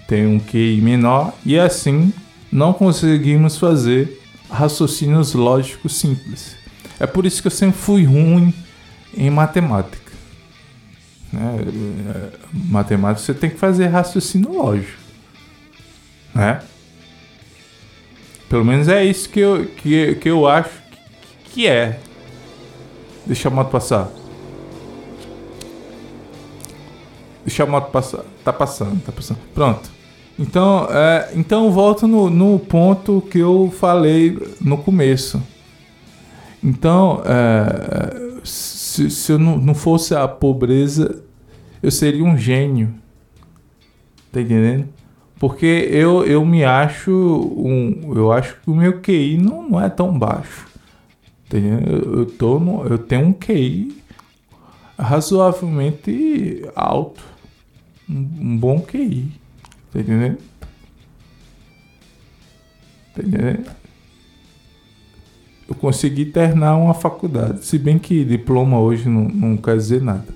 tem 0.06 0.26
um 0.26 0.38
QI 0.38 0.80
menor 0.80 1.34
e 1.44 1.58
assim 1.58 2.12
não 2.52 2.72
conseguimos 2.72 3.58
fazer 3.58 4.20
raciocínios 4.48 5.34
lógicos 5.34 5.96
simples. 5.96 6.56
É 7.00 7.06
por 7.06 7.26
isso 7.26 7.42
que 7.42 7.48
eu 7.48 7.50
sempre 7.50 7.76
fui 7.76 8.04
ruim 8.04 8.54
em 9.16 9.28
matemática. 9.30 10.12
Né? 11.32 11.56
É, 12.14 12.38
matemática 12.52 13.26
você 13.26 13.34
tem 13.34 13.50
que 13.50 13.56
fazer 13.56 13.88
raciocínio 13.88 14.52
lógico. 14.52 15.02
Né? 16.32 16.62
Pelo 18.48 18.64
menos 18.64 18.86
é 18.86 19.04
isso 19.04 19.28
que 19.28 19.40
eu, 19.40 19.66
que, 19.66 20.14
que 20.14 20.28
eu 20.28 20.46
acho 20.46 20.70
que 21.46 21.66
é. 21.66 21.98
Deixa 23.26 23.48
a 23.48 23.50
moto 23.50 23.70
passar. 23.70 24.10
Deixa 27.44 27.62
a 27.62 27.66
moto 27.66 27.90
passar. 27.90 28.24
Tá 28.44 28.52
passando, 28.52 29.00
tá 29.02 29.12
passando. 29.12 29.38
Pronto. 29.54 29.90
Então, 30.38 30.88
é, 30.90 31.30
então 31.34 31.70
volto 31.70 32.06
no, 32.06 32.28
no 32.28 32.58
ponto 32.58 33.22
que 33.30 33.38
eu 33.38 33.72
falei 33.76 34.36
no 34.60 34.76
começo. 34.78 35.42
Então, 36.62 37.22
é, 37.24 38.40
se, 38.42 39.10
se 39.10 39.32
eu 39.32 39.38
não, 39.38 39.56
não 39.58 39.74
fosse 39.74 40.14
a 40.14 40.26
pobreza, 40.26 41.22
eu 41.82 41.90
seria 41.90 42.24
um 42.24 42.36
gênio. 42.36 42.94
Tá 44.32 44.40
entendendo? 44.40 44.88
Porque 45.38 45.88
eu, 45.90 46.24
eu 46.24 46.44
me 46.44 46.64
acho 46.64 47.10
um. 47.10 48.14
Eu 48.16 48.32
acho 48.32 48.56
que 48.60 48.70
o 48.70 48.74
meu 48.74 49.00
QI 49.00 49.36
não, 49.36 49.68
não 49.68 49.80
é 49.80 49.88
tão 49.88 50.18
baixo. 50.18 50.66
Eu, 51.58 52.26
tô 52.26 52.58
no, 52.58 52.86
eu 52.86 52.98
tenho 52.98 53.26
um 53.26 53.32
QI 53.32 53.96
razoavelmente 54.98 56.64
alto. 56.74 57.22
Um, 58.08 58.28
um 58.40 58.56
bom 58.56 58.80
QI. 58.80 59.30
Tá 59.92 60.00
entendendo? 60.00 60.38
Tá 63.14 63.22
entendendo? 63.22 63.70
Eu 65.68 65.74
consegui 65.74 66.26
terminar 66.26 66.76
uma 66.76 66.94
faculdade. 66.94 67.64
Se 67.64 67.78
bem 67.78 67.98
que 67.98 68.24
diploma 68.24 68.78
hoje 68.78 69.08
não, 69.08 69.28
não 69.28 69.56
quer 69.56 69.76
dizer 69.76 70.02
nada. 70.02 70.26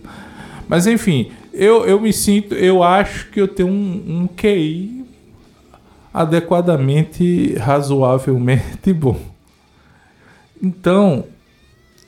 Mas 0.68 0.86
enfim, 0.86 1.30
eu, 1.52 1.84
eu 1.86 2.00
me 2.00 2.12
sinto, 2.12 2.54
eu 2.54 2.82
acho 2.82 3.30
que 3.30 3.40
eu 3.40 3.48
tenho 3.48 3.68
um, 3.68 4.22
um 4.22 4.26
QI 4.28 5.04
adequadamente, 6.12 7.54
razoavelmente 7.54 8.92
bom. 8.94 9.37
Então, 10.62 11.24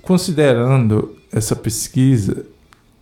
considerando 0.02 1.16
essa 1.32 1.54
pesquisa, 1.54 2.46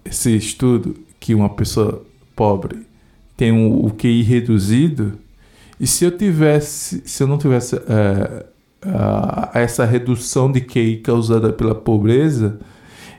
esse 0.04 0.36
estudo 0.36 0.96
que 1.18 1.34
uma 1.34 1.48
pessoa 1.48 2.04
pobre 2.36 2.86
tem 3.36 3.52
o, 3.52 3.86
o 3.86 3.90
QI 3.90 4.22
reduzido, 4.22 5.18
e 5.80 5.86
se 5.86 6.04
eu 6.04 6.16
tivesse, 6.16 7.02
se 7.06 7.22
eu 7.22 7.26
não 7.26 7.38
tivesse 7.38 7.76
é, 7.76 8.46
a, 8.82 9.50
essa 9.54 9.84
redução 9.84 10.50
de 10.50 10.60
QI 10.60 10.98
causada 10.98 11.52
pela 11.52 11.74
pobreza, 11.74 12.58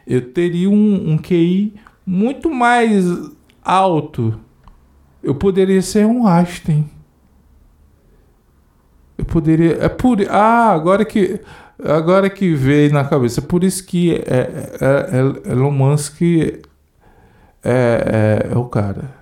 eu 0.06 0.22
teria 0.34 0.70
um, 0.70 1.12
um 1.12 1.18
QI 1.18 1.74
muito 2.06 2.50
mais 2.50 3.06
alto. 3.64 4.40
Eu 5.22 5.36
poderia 5.36 5.82
ser 5.82 6.06
um 6.06 6.28
Einstein. 6.28 6.90
Eu 9.18 9.26
poderia. 9.26 9.78
É 9.84 9.90
por. 9.90 10.18
Ah, 10.30 10.72
agora 10.72 11.06
que. 11.06 11.40
Agora 11.84 12.30
que 12.30 12.54
veio 12.54 12.92
na 12.92 13.06
cabeça. 13.06 13.42
Por 13.42 13.64
isso 13.64 13.86
que 13.86 14.14
é, 14.14 14.76
é, 14.82 15.50
é 15.50 15.52
Elon 15.52 15.72
Musk 15.72 16.22
é, 16.22 16.62
é, 17.64 18.50
é 18.52 18.58
o 18.58 18.66
cara. 18.66 19.16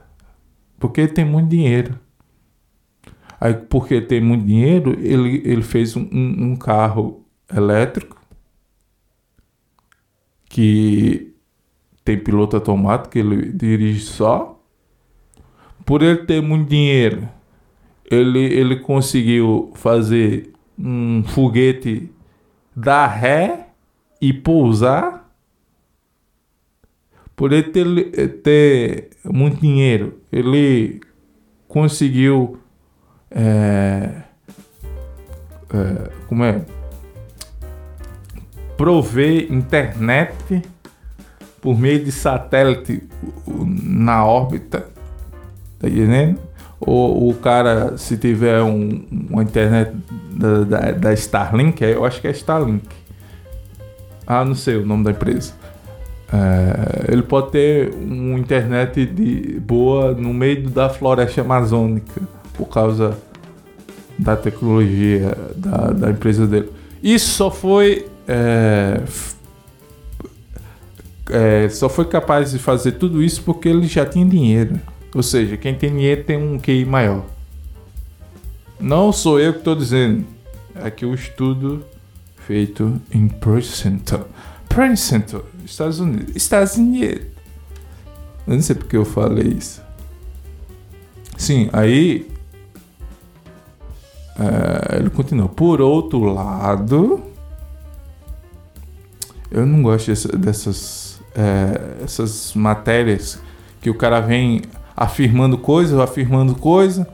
Porque 0.80 1.02
ele 1.02 1.12
tem 1.12 1.26
muito 1.26 1.50
dinheiro. 1.50 2.00
Aí, 3.40 3.54
porque 3.54 4.02
tem 4.02 4.20
muito 4.20 4.46
dinheiro, 4.46 4.98
ele, 5.00 5.44
ele 5.46 5.62
fez 5.62 5.96
um, 5.96 6.08
um 6.12 6.56
carro 6.56 7.24
elétrico 7.56 8.18
que 10.50 11.36
tem 12.04 12.18
piloto 12.18 12.56
automático, 12.56 13.16
ele 13.16 13.52
dirige 13.52 14.02
só. 14.02 14.60
Por 15.86 16.02
ele 16.02 16.26
ter 16.26 16.42
muito 16.42 16.68
dinheiro, 16.68 17.30
ele, 18.10 18.40
ele 18.40 18.78
conseguiu 18.78 19.72
fazer 19.76 20.52
um 20.78 21.24
foguete 21.24 22.10
dar 22.78 23.08
ré 23.08 23.70
e 24.22 24.32
pousar 24.32 25.28
por 27.36 27.52
ele 27.52 27.72
ter, 27.72 28.28
ter 28.44 29.10
muito 29.24 29.60
dinheiro, 29.60 30.20
ele 30.32 31.02
conseguiu. 31.68 32.60
É, 33.32 34.22
é, 35.74 36.12
como 36.28 36.44
é? 36.44 36.64
Prover 38.78 39.52
internet 39.52 40.62
por 41.60 41.78
meio 41.78 42.04
de 42.04 42.12
satélite 42.12 43.04
na 43.48 44.24
órbita. 44.24 44.88
Tá 45.80 45.88
entendendo? 45.88 46.47
Ou 46.80 47.30
o 47.30 47.34
cara, 47.34 47.98
se 47.98 48.18
tiver 48.18 48.62
um, 48.62 49.04
uma 49.30 49.42
internet 49.42 49.92
da, 50.32 50.64
da, 50.64 50.92
da 50.92 51.14
Starlink, 51.14 51.84
eu 51.84 52.06
acho 52.06 52.22
que 52.22 52.28
é 52.28 52.32
Starlink. 52.32 52.88
Ah, 54.26 54.46
não 54.46 54.56
sei 54.56 54.76
o 54.76 54.86
nome 54.86 55.04
da 55.04 55.12
empresa 55.12 55.54
é, 56.32 57.12
ele 57.12 57.24
pode 57.24 57.52
ter 57.52 57.94
uma 57.94 58.38
internet 58.38 59.06
de 59.06 59.60
boa 59.60 60.14
no 60.14 60.34
meio 60.34 60.70
da 60.70 60.90
floresta 60.90 61.42
amazônica 61.42 62.22
por 62.54 62.68
causa 62.68 63.18
da 64.20 64.36
tecnologia 64.36 65.38
da, 65.56 65.92
da 65.92 66.10
empresa 66.10 66.46
dele. 66.46 66.70
Isso 67.02 67.30
só 67.30 67.50
foi 67.50 68.08
é, 68.28 69.02
é, 71.30 71.70
só 71.70 71.88
foi 71.88 72.06
capaz 72.06 72.52
de 72.52 72.60
fazer 72.60 72.94
tudo 72.94 73.24
isso 73.24 73.42
porque 73.44 73.70
ele 73.70 73.88
já 73.88 74.06
tinha 74.06 74.26
dinheiro. 74.26 74.80
Ou 75.14 75.24
seja, 75.24 75.58
quem 75.58 75.74
tem 75.74 75.90
dinheiro 75.90 76.24
tem 76.24 76.38
um 76.38 76.60
QI 76.60 76.86
maior. 76.86 77.26
Não 78.80 79.12
sou 79.12 79.40
eu 79.40 79.54
que 79.54 79.60
estou 79.60 79.76
dizendo. 79.76 80.26
aqui 80.76 81.06
o 81.06 81.14
estudo 81.14 81.84
feito 82.36 83.02
em 83.12 83.28
Princeton. 83.28 84.26
Princeton, 84.70 85.42
Estados 85.66 86.00
Unidos. 86.00 86.36
Estados 86.36 86.76
Unidos. 86.76 87.26
Eu 88.46 88.54
não 88.54 88.62
sei 88.62 88.76
porque 88.76 88.96
eu 88.96 89.06
falei 89.06 89.54
isso. 89.54 89.82
Sim, 91.38 91.70
aí. 91.74 92.30
É, 94.40 94.98
ele 94.98 95.10
continua. 95.10 95.50
Por 95.50 95.82
outro 95.82 96.20
lado. 96.22 97.24
Eu 99.50 99.66
não 99.66 99.82
gosto 99.82 100.08
dessa, 100.08 100.38
dessas 100.38 101.08
é, 101.38 102.04
essas 102.04 102.54
matérias 102.56 103.40
que 103.80 103.92
o 103.92 103.94
cara 103.94 104.20
vem 104.20 104.64
afirmando 104.98 105.60
coisa, 105.60 106.04
afirmando 106.04 106.56
coisa. 106.56 107.08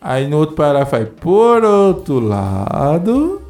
Aí 0.00 0.26
no 0.26 0.38
outro 0.38 0.56
parágrafo 0.56 0.92
vai, 0.92 1.04
por 1.04 1.62
outro 1.62 2.18
lado. 2.18 3.42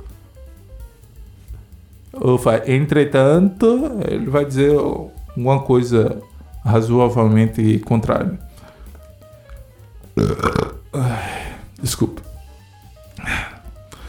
Ou 2.13 2.37
vai, 2.37 2.63
entretanto, 2.67 4.01
ele 4.09 4.29
vai 4.29 4.45
dizer 4.45 4.77
alguma 4.77 5.61
coisa 5.61 6.21
razoavelmente 6.65 7.79
contrária. 7.81 8.39
Desculpa. 11.81 12.23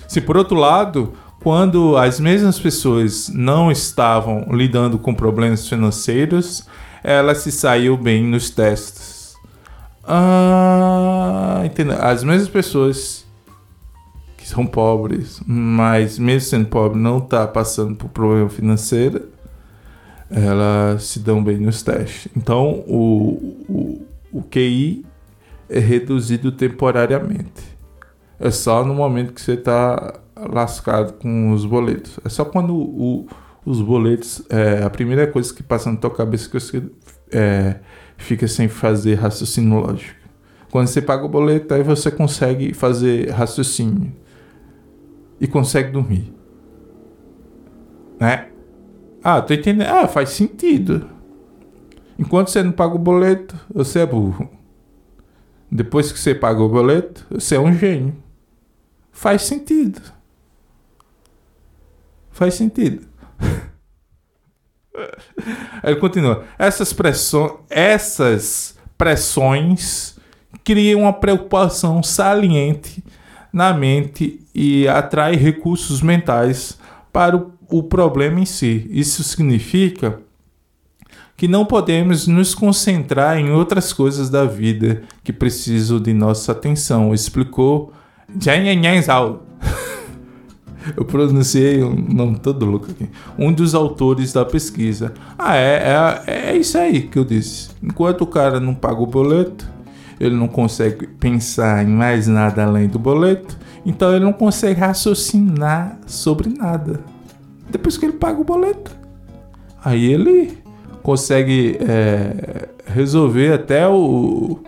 Se 0.08 0.22
por 0.22 0.38
outro 0.38 0.56
lado, 0.56 1.14
quando 1.44 1.98
as 1.98 2.20
mesmas 2.20 2.58
pessoas 2.58 3.30
não 3.30 3.70
estavam 3.70 4.48
lidando 4.52 4.98
com 4.98 5.14
problemas 5.14 5.68
financeiros, 5.68 6.66
ela 7.04 7.36
se 7.36 7.52
saiu 7.52 7.98
bem 7.98 8.24
nos 8.24 8.50
testes. 8.50 9.17
Ah, 10.08 11.64
entendeu? 11.66 11.98
As 12.02 12.24
mesmas 12.24 12.48
pessoas 12.48 13.26
que 14.38 14.48
são 14.48 14.66
pobres, 14.66 15.42
mas 15.46 16.18
mesmo 16.18 16.50
sendo 16.50 16.68
pobre 16.68 16.98
não 16.98 17.18
está 17.18 17.46
passando 17.46 17.96
por 17.96 18.10
problema 18.10 18.48
financeiro, 18.50 19.28
elas 20.30 21.04
se 21.04 21.20
dão 21.20 21.44
bem 21.44 21.58
nos 21.58 21.82
testes. 21.82 22.32
Então 22.36 22.84
o, 22.88 23.66
o, 23.68 24.06
o 24.32 24.44
QI 24.44 25.06
é 25.70 25.80
reduzido 25.80 26.52
temporariamente. 26.52 27.78
É 28.40 28.52
só 28.52 28.86
no 28.86 28.94
momento 28.94 29.34
que 29.34 29.42
você 29.42 29.54
está 29.54 30.20
lascado 30.36 31.14
com 31.14 31.52
os 31.52 31.66
boletos. 31.66 32.20
É 32.24 32.30
só 32.30 32.46
quando 32.46 32.76
o, 32.76 33.28
os 33.66 33.82
boletos. 33.82 34.42
É, 34.50 34.84
a 34.84 34.90
primeira 34.90 35.28
coisa 35.28 35.54
que 35.54 35.64
passa 35.64 35.92
na 35.92 35.98
tua 35.98 36.12
cabeça 36.12 36.48
que 36.48 36.54
você 36.54 36.84
é, 37.32 37.78
fica 38.18 38.48
sem 38.48 38.68
fazer 38.68 39.16
raciocínio 39.16 39.80
lógico. 39.80 40.18
Quando 40.70 40.88
você 40.88 41.02
paga 41.02 41.26
o 41.26 41.30
boleto, 41.30 41.74
aí 41.74 41.84
você 41.84 42.12
consegue 42.12 42.74
fazer 42.74 43.30
raciocínio 43.30 44.12
e 45.40 45.48
consegue 45.48 45.92
dormir. 45.92 46.34
Né? 48.20 48.50
Ah, 49.24 49.42
tô 49.42 49.54
entendendo. 49.54 49.88
Ah, 49.88 50.08
faz 50.08 50.30
sentido. 50.30 51.10
Enquanto 52.20 52.50
você 52.50 52.64
não 52.64 52.72
paga 52.72 52.96
o 52.96 53.00
boleto, 53.00 53.56
você 53.74 54.00
é 54.00 54.06
burro. 54.06 54.50
Depois 55.72 56.12
que 56.12 56.20
você 56.20 56.34
paga 56.34 56.62
o 56.62 56.70
boleto, 56.70 57.26
você 57.30 57.56
é 57.56 57.60
um 57.60 57.74
gênio. 57.74 58.16
Faz 59.12 59.44
sentido. 59.44 60.02
Faz 62.32 62.54
sentido. 62.56 63.06
Ele 65.84 65.96
continua. 65.98 66.44
Essas 66.58 66.94
pressões, 66.94 67.52
essas 67.70 68.78
pressões 68.98 70.16
criam 70.64 71.02
uma 71.02 71.14
preocupação 71.14 72.02
saliente 72.04 73.04
na 73.54 73.74
mente 73.74 74.40
e 74.54 74.88
atrai 74.88 75.36
recursos 75.36 76.02
mentais 76.02 76.78
para 77.12 77.36
o, 77.38 77.54
o 77.70 77.84
problema 77.84 78.40
em 78.40 78.46
si. 78.46 78.86
Isso 78.90 79.24
significa 79.24 80.20
que 81.38 81.48
não 81.48 81.66
podemos 81.66 82.26
nos 82.26 82.56
concentrar 82.56 83.38
em 83.38 83.52
outras 83.52 83.94
coisas 83.94 84.30
da 84.30 84.44
vida 84.44 85.04
que 85.24 85.32
precisam 85.32 86.00
de 86.00 86.12
nossa 86.12 86.52
atenção, 86.52 87.14
explicou 87.14 87.94
Jian 88.40 89.02
Zhao. 89.02 89.47
Eu 90.96 91.04
pronunciei 91.04 91.84
um 91.84 91.96
nome 91.96 92.40
todo 92.40 92.66
louco 92.66 92.92
aqui. 92.92 93.10
Um 93.38 93.52
dos 93.52 93.74
autores 93.76 94.34
da 94.34 94.46
pesquisa. 94.46 95.14
Ah, 95.38 95.56
é, 95.56 96.24
é, 96.28 96.52
é 96.52 96.58
isso 96.58 96.78
aí 96.78 97.04
que 97.04 97.18
eu 97.18 97.26
disse. 97.26 97.70
Enquanto 97.82 98.22
o 98.22 98.28
cara 98.28 98.60
não 98.60 98.74
paga 98.74 99.02
o 99.02 99.08
boleto, 99.08 99.68
ele 100.20 100.36
não 100.36 100.48
consegue 100.48 101.08
pensar 101.08 101.84
em 101.84 101.90
mais 101.90 102.28
nada 102.28 102.64
além 102.64 102.88
do 102.88 102.98
boleto, 102.98 103.58
então 103.86 104.12
ele 104.12 104.26
não 104.26 104.34
consegue 104.34 104.80
raciocinar 104.80 106.00
sobre 106.06 106.50
nada. 106.50 107.00
Depois 107.70 107.98
que 107.98 108.06
ele 108.06 108.14
paga 108.14 108.40
o 108.40 108.44
boleto, 108.44 108.96
aí 109.84 110.06
ele 110.12 110.58
consegue 111.04 111.78
é, 111.80 112.70
resolver 112.86 113.54
até 113.54 113.88
o, 113.88 114.60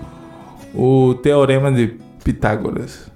o 0.74 1.16
teorema 1.16 1.72
de 1.72 1.98
Pitágoras. 2.24 3.09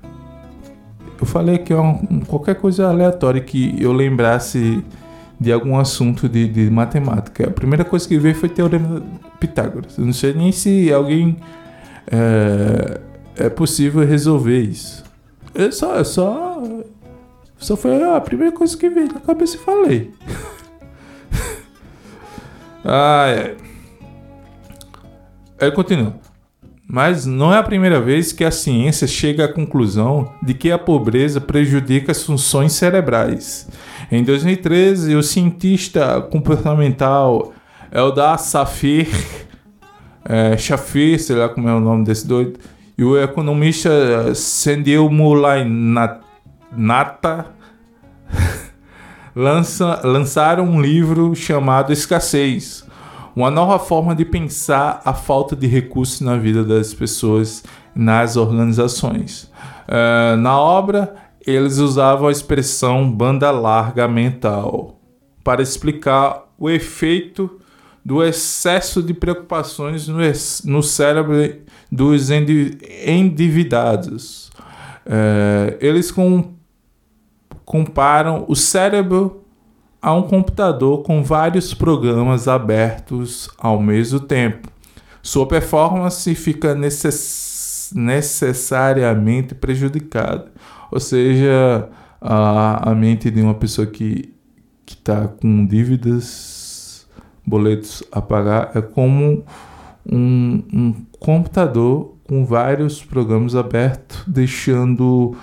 Eu 1.24 1.26
falei 1.26 1.58
que 1.58 1.72
é 1.72 1.80
um, 1.80 2.20
qualquer 2.28 2.56
coisa 2.56 2.90
aleatória 2.90 3.40
que 3.40 3.82
eu 3.82 3.94
lembrasse 3.94 4.84
de 5.40 5.54
algum 5.54 5.80
assunto 5.80 6.28
de, 6.28 6.50
de 6.50 6.70
matemática. 6.70 7.48
A 7.48 7.50
primeira 7.50 7.86
coisa 7.86 8.06
que 8.06 8.18
veio 8.20 8.36
foi 8.36 8.50
o 8.50 8.52
teorema 8.52 9.00
de 9.00 9.08
Pitágoras. 9.40 9.98
Eu 9.98 10.06
não 10.06 10.12
sei 10.12 10.34
nem 10.34 10.52
se 10.52 10.92
alguém 10.92 11.38
é, 12.12 13.00
é 13.38 13.50
possível 13.50 14.06
resolver 14.06 14.64
isso. 14.64 15.02
É 15.56 15.72
só, 15.72 15.96
é 15.98 16.04
só, 16.04 16.62
só 17.58 17.78
foi 17.78 18.04
a 18.04 18.20
primeira 18.20 18.54
coisa 18.54 18.76
que 18.76 18.90
veio 18.90 19.08
na 19.14 19.22
cabeça 19.22 19.56
e 19.56 19.60
falei. 19.60 20.12
ah, 22.84 23.28
é. 23.30 23.56
Aí 25.58 25.72
continua. 25.72 26.16
Mas 26.94 27.26
não 27.26 27.52
é 27.52 27.58
a 27.58 27.64
primeira 27.64 28.00
vez 28.00 28.32
que 28.32 28.44
a 28.44 28.52
ciência 28.52 29.08
chega 29.08 29.46
à 29.46 29.48
conclusão 29.52 30.32
de 30.44 30.54
que 30.54 30.72
a 30.72 30.78
pobreza 30.78 31.42
prejudica 31.42 32.12
as 32.12 32.22
funções 32.22 32.74
cerebrais. 32.74 33.68
Em 34.12 34.24
2013, 34.24 35.16
o 35.16 35.24
cientista 35.24 36.22
comportamental 36.22 37.52
Eldar 37.92 38.38
Safir, 38.38 39.08
é, 40.24 40.56
Shafir, 40.56 41.20
sei 41.20 41.36
lá 41.36 41.50
como 41.50 41.68
é 41.68 41.74
o 41.74 41.80
nome 41.80 42.06
desse 42.06 42.28
doido, 42.28 42.60
e 42.96 43.04
o 43.04 43.20
economista 43.20 44.36
Sendil 44.36 45.10
Mulainata 45.10 46.22
lança, 49.36 50.00
lançaram 50.04 50.66
um 50.66 50.80
livro 50.80 51.34
chamado 51.34 51.92
Escassez, 51.92 52.86
uma 53.36 53.50
nova 53.50 53.80
forma 53.80 54.16
de 54.16 54.24
pensar 54.24 55.02
a 55.04 55.14
falta 55.14 55.56
de 55.56 55.68
recursos 55.68 56.22
na 56.22 56.38
vida 56.38 56.64
das 56.64 56.94
pessoas 56.94 57.64
nas 57.96 58.38
organizações. 58.38 59.52
Uh, 59.88 60.38
na 60.38 60.60
obra, 60.60 61.16
eles 61.46 61.78
usavam 61.78 62.28
a 62.28 62.32
expressão 62.32 63.12
banda 63.12 63.52
larga 63.52 64.08
mental 64.08 65.00
para 65.44 65.62
explicar 65.62 66.46
o 66.58 66.70
efeito 66.70 67.60
do 68.06 68.24
excesso 68.24 69.02
de 69.02 69.14
preocupações 69.14 70.08
no, 70.08 70.20
no 70.66 70.84
cérebro 70.84 71.36
dos 71.92 72.30
endividados. 72.30 74.50
Uh, 75.06 75.76
eles 75.80 76.12
com, 76.12 76.54
comparam 77.66 78.46
o 78.48 78.56
cérebro 78.56 79.43
a 80.04 80.14
um 80.14 80.24
computador 80.24 81.02
com 81.02 81.24
vários 81.24 81.74
programas 81.74 82.50
abertos 82.50 83.50
ao 83.58 83.82
mesmo 83.82 84.20
tempo. 84.20 84.68
Sua 85.22 85.48
performance 85.48 86.36
fica 86.36 86.76
necess 86.76 87.94
necessariamente 87.96 89.56
prejudicada. 89.56 90.52
Ou 90.92 91.00
seja, 91.00 91.88
a, 92.20 92.92
a 92.92 92.94
mente 92.94 93.32
de 93.32 93.42
uma 93.42 93.54
pessoa 93.54 93.88
que 93.88 94.34
está 94.86 95.30
com 95.30 95.66
dívidas, 95.66 97.08
boletos 97.46 98.04
a 98.12 98.22
pagar, 98.22 98.72
é 98.76 98.82
como 98.82 99.46
um, 100.06 100.64
um 100.74 100.96
computador 101.18 102.18
com 102.28 102.46
vários 102.46 103.02
programas 103.02 103.56
abertos, 103.56 104.22
deixando 104.28 105.34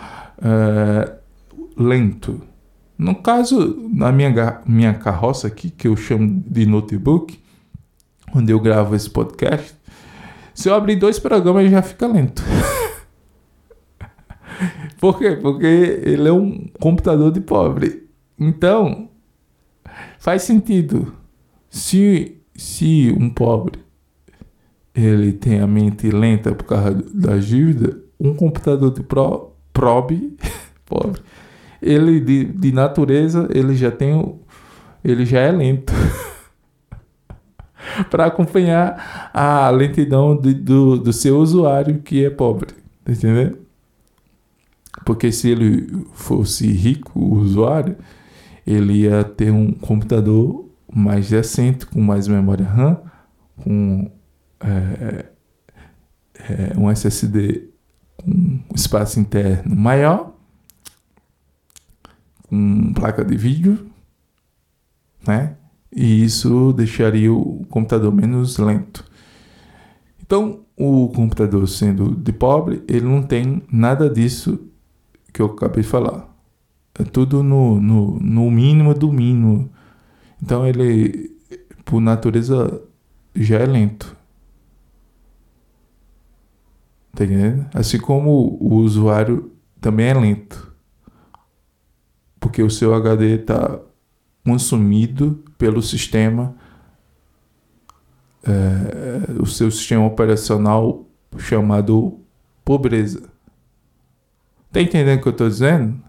é, 0.43 1.13
lento 1.79 2.50
no 3.01 3.15
caso, 3.15 3.89
na 3.91 4.13
minha, 4.13 4.61
minha 4.67 4.93
carroça 4.93 5.47
aqui, 5.47 5.71
que 5.71 5.89
eu 5.89 5.97
chamo 5.97 6.45
de 6.47 6.67
notebook, 6.67 7.41
onde 8.35 8.53
eu 8.53 8.61
gravo 8.61 8.95
esse 8.95 9.09
podcast, 9.09 9.75
se 10.53 10.69
eu 10.69 10.75
abrir 10.75 10.97
dois 10.97 11.19
programas 11.19 11.71
já 11.71 11.81
fica 11.81 12.07
lento. 12.07 12.43
Por 15.01 15.19
quê? 15.19 15.31
Porque 15.31 15.65
ele 16.05 16.29
é 16.29 16.33
um 16.33 16.69
computador 16.79 17.33
de 17.33 17.41
pobre. 17.41 18.07
Então, 18.39 19.09
faz 20.19 20.43
sentido. 20.43 21.15
Se, 21.71 22.37
se 22.55 23.17
um 23.19 23.31
pobre 23.31 23.79
ele 24.95 25.33
tem 25.33 25.61
a 25.61 25.67
mente 25.67 26.11
lenta 26.11 26.55
por 26.55 26.65
causa 26.65 27.03
da 27.15 27.39
dívida, 27.39 27.99
um 28.19 28.35
computador 28.35 28.93
de 28.93 29.03
pro, 29.03 29.53
probe, 29.73 30.37
pobre 30.85 31.23
ele 31.83 32.21
de, 32.21 32.45
de 32.45 32.73
natureza, 32.73 33.49
ele 33.53 33.75
já 33.75 33.91
tem 33.91 34.39
ele 35.03 35.25
já 35.25 35.41
é 35.41 35.51
lento. 35.51 35.93
para 38.11 38.27
acompanhar 38.27 39.31
a 39.33 39.69
lentidão 39.71 40.37
de, 40.37 40.55
do, 40.55 40.99
do 40.99 41.13
seu 41.13 41.39
usuário 41.39 42.01
que 42.01 42.25
é 42.25 42.31
pobre. 42.31 42.75
Tá 43.05 43.13
entendendo? 43.13 43.59
Porque 45.05 45.33
se 45.33 45.49
ele 45.49 46.05
fosse 46.13 46.67
rico, 46.67 47.19
o 47.19 47.35
usuário, 47.37 47.97
ele 48.67 49.05
ia 49.05 49.25
ter 49.25 49.51
um 49.51 49.73
computador 49.73 50.69
mais 50.93 51.31
decente, 51.31 51.87
com 51.87 52.01
mais 52.01 52.29
memória 52.29 52.67
RAM, 52.67 53.01
com 53.57 54.11
é, 54.61 55.25
é, 56.49 56.79
um 56.79 56.91
SSD 56.91 57.71
com 58.17 58.61
espaço 58.75 59.19
interno 59.19 59.75
maior, 59.75 60.30
com 62.51 62.93
placa 62.93 63.25
de 63.25 63.37
vídeo, 63.37 63.87
né? 65.27 65.57
E 65.95 66.25
isso 66.25 66.73
deixaria 66.73 67.33
o 67.33 67.65
computador 67.71 68.13
menos 68.13 68.59
lento. 68.59 69.05
Então, 70.21 70.61
o 70.77 71.09
computador 71.09 71.67
sendo 71.69 72.15
de 72.15 72.33
pobre, 72.33 72.83
ele 72.89 73.07
não 73.07 73.23
tem 73.23 73.63
nada 73.71 74.11
disso 74.11 74.59
que 75.33 75.41
eu 75.41 75.47
acabei 75.47 75.83
de 75.83 75.89
falar. 75.89 76.29
É 76.99 77.05
tudo 77.05 77.43
no, 77.43 77.81
no, 77.81 78.19
no 78.19 78.51
mínimo 78.51 78.95
do 78.95 79.13
mínimo. 79.13 79.71
Então 80.43 80.67
ele, 80.67 81.37
por 81.85 82.01
natureza, 82.01 82.83
já 83.35 83.59
é 83.59 83.67
lento. 83.67 84.17
Tá 87.15 87.25
entendendo? 87.25 87.67
Assim 87.75 87.99
como 87.99 88.59
o 88.61 88.77
usuário 88.77 89.53
também 89.81 90.07
é 90.07 90.15
lento. 90.15 90.70
Porque 92.41 92.63
o 92.63 92.71
seu 92.71 92.95
HD 92.95 93.37
está 93.37 93.79
consumido 94.45 95.45
pelo 95.59 95.83
sistema, 95.83 96.57
é, 98.43 99.41
o 99.41 99.47
seu 99.47 99.71
sistema 99.71 100.07
operacional 100.07 101.07
chamado 101.39 102.19
pobreza. 102.65 103.23
Tá 104.73 104.81
entendendo 104.81 105.19
o 105.19 105.23
que 105.23 105.29
eu 105.29 105.33
tô 105.33 105.49
dizendo? 105.49 106.01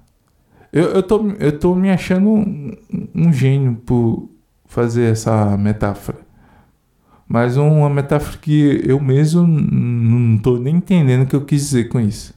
Eu, 0.72 0.86
eu, 0.86 1.04
tô, 1.04 1.30
eu 1.39 1.60
tô 1.60 1.76
me 1.76 1.91
achando 1.91 2.30
um, 2.30 2.72
um 3.13 3.34
gênio 3.34 3.76
por 3.86 4.30
fazer 4.65 5.12
essa 5.12 5.58
metáfora. 5.58 6.20
Mas 7.28 7.58
uma 7.58 7.89
metáfora 7.89 8.38
que 8.38 8.82
eu 8.86 9.00
mesmo 9.00 9.46
não 9.46 10.38
tô 10.38 10.58
nem 10.58 10.76
entendendo 10.78 11.24
o 11.24 11.26
que 11.26 11.36
eu 11.36 11.46
quis 11.46 11.62
dizer 11.62 11.89
com 11.89 12.00
isso. 12.00 12.34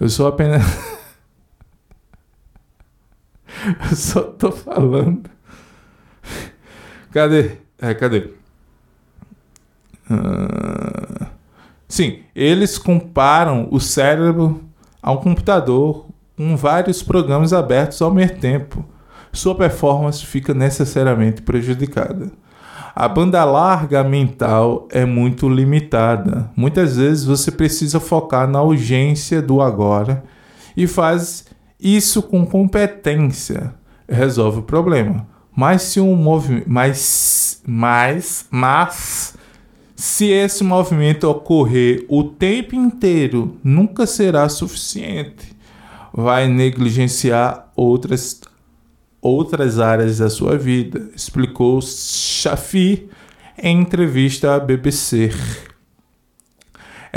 Eu 0.00 0.08
sou 0.08 0.26
apenas. 0.26 0.62
eu 3.90 3.96
só 3.96 4.22
tô 4.22 4.52
falando. 4.52 5.30
Cadê? 7.10 7.52
É, 7.80 7.94
cadê? 7.94 8.30
Uh... 10.10 11.26
Sim, 11.88 12.20
eles 12.34 12.76
comparam 12.76 13.66
o 13.70 13.80
cérebro 13.80 14.62
a 15.02 15.10
um 15.10 15.16
computador 15.16 16.06
com 16.36 16.56
vários 16.56 17.02
programas 17.02 17.52
abertos 17.52 18.02
ao 18.02 18.12
mesmo 18.12 18.38
tempo. 18.38 18.84
Sua 19.32 19.54
performance 19.54 20.24
fica 20.24 20.52
necessariamente 20.52 21.42
prejudicada. 21.42 22.30
A 22.94 23.08
banda 23.08 23.44
larga 23.44 24.02
mental 24.02 24.88
é 24.90 25.04
muito 25.04 25.48
limitada. 25.48 26.50
Muitas 26.56 26.96
vezes 26.96 27.24
você 27.24 27.50
precisa 27.50 28.00
focar 28.00 28.48
na 28.48 28.60
urgência 28.62 29.40
do 29.40 29.62
agora 29.62 30.24
e 30.76 30.86
faz 30.86 31.46
isso 31.80 32.22
com 32.22 32.44
competência. 32.44 33.74
Resolve 34.08 34.60
o 34.60 34.62
problema. 34.62 35.26
Mas 35.54 35.82
se 35.82 36.00
um 36.00 36.14
movimento, 36.14 36.66
mas, 36.68 37.60
mas, 37.66 38.46
mas 38.50 39.34
se 39.94 40.26
esse 40.26 40.62
movimento 40.62 41.24
ocorrer 41.24 42.04
o 42.08 42.22
tempo 42.22 42.76
inteiro, 42.76 43.56
nunca 43.62 44.06
será 44.06 44.48
suficiente. 44.48 45.56
Vai 46.12 46.48
negligenciar 46.48 47.70
outras, 47.74 48.40
outras 49.20 49.80
áreas 49.80 50.18
da 50.18 50.30
sua 50.30 50.56
vida, 50.56 51.10
explicou 51.14 51.80
Shafi 51.82 53.08
em 53.60 53.80
entrevista 53.80 54.54
à 54.54 54.60
BBC. 54.60 55.30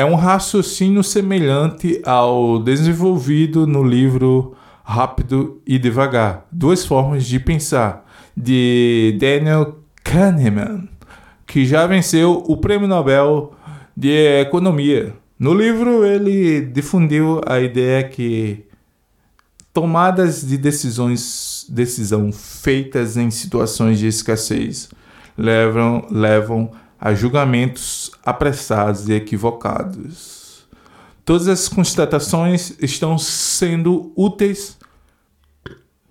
É 0.01 0.05
um 0.05 0.15
raciocínio 0.15 1.03
semelhante 1.03 2.01
ao 2.03 2.57
desenvolvido 2.57 3.67
no 3.67 3.83
livro 3.83 4.55
Rápido 4.83 5.61
e 5.63 5.77
Devagar 5.77 6.47
Duas 6.51 6.83
Formas 6.83 7.23
de 7.23 7.39
Pensar, 7.39 8.03
de 8.35 9.15
Daniel 9.19 9.77
Kahneman 10.03 10.89
que 11.45 11.67
já 11.67 11.85
venceu 11.85 12.43
o 12.47 12.57
Prêmio 12.57 12.87
Nobel 12.87 13.53
de 13.95 14.39
Economia. 14.39 15.13
No 15.37 15.53
livro, 15.53 16.03
ele 16.03 16.61
difundiu 16.61 17.39
a 17.45 17.59
ideia 17.59 18.03
que 18.03 18.65
tomadas 19.71 20.43
de 20.43 20.57
decisões 20.57 21.63
decisão 21.69 22.31
feitas 22.31 23.17
em 23.17 23.29
situações 23.29 23.99
de 23.99 24.07
escassez 24.07 24.89
levam, 25.37 26.07
levam 26.09 26.71
a 26.99 27.13
julgamentos 27.13 28.00
apressados 28.25 29.09
e 29.09 29.13
equivocados. 29.13 30.67
Todas 31.23 31.47
as 31.47 31.67
constatações 31.67 32.75
estão 32.79 33.17
sendo 33.17 34.11
úteis 34.15 34.77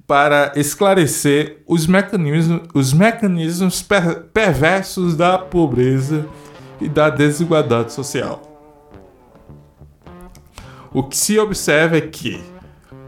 para 0.07 0.53
esclarecer 0.57 1.62
os 1.66 1.87
mecanismos, 1.87 2.62
os 2.75 2.92
mecanismos 2.92 3.83
per 3.83 4.25
perversos 4.33 5.14
da 5.14 5.38
pobreza 5.38 6.27
e 6.81 6.88
da 6.88 7.11
desigualdade 7.11 7.92
social. 7.92 8.42
O 10.92 11.05
que 11.05 11.16
se 11.16 11.38
observa 11.38 11.99
é 11.99 12.01
que, 12.01 12.42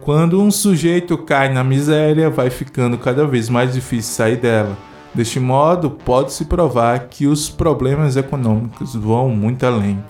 quando 0.02 0.40
um 0.40 0.50
sujeito 0.50 1.18
cai 1.18 1.52
na 1.52 1.64
miséria, 1.64 2.30
vai 2.30 2.50
ficando 2.50 2.96
cada 2.96 3.26
vez 3.26 3.48
mais 3.48 3.72
difícil 3.72 4.14
sair 4.14 4.36
dela. 4.36 4.76
Deste 5.14 5.38
modo, 5.38 5.90
pode-se 5.90 6.46
provar 6.46 7.08
que 7.08 7.26
os 7.26 7.50
problemas 7.50 8.16
econômicos 8.16 8.94
vão 8.94 9.28
muito 9.28 9.64
além 9.66 10.02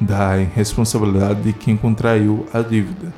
da 0.00 0.34
responsabilidade 0.34 1.42
de 1.42 1.52
quem 1.52 1.76
contraiu 1.76 2.46
a 2.52 2.60
dívida, 2.60 3.12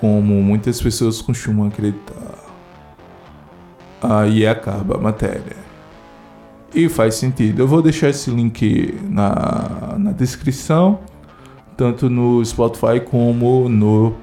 como 0.00 0.42
muitas 0.42 0.80
pessoas 0.80 1.22
costumam 1.22 1.68
acreditar 1.68 2.38
aí 4.02 4.46
acaba 4.46 4.96
a 4.96 4.98
matéria. 4.98 5.56
E 6.74 6.88
faz 6.88 7.14
sentido. 7.14 7.60
Eu 7.60 7.68
vou 7.68 7.80
deixar 7.82 8.10
esse 8.10 8.30
link 8.30 8.98
na, 9.08 9.96
na 9.98 10.12
descrição, 10.12 11.00
tanto 11.76 12.10
no 12.10 12.44
Spotify 12.44 13.00
como 13.04 13.68
no 13.68 14.14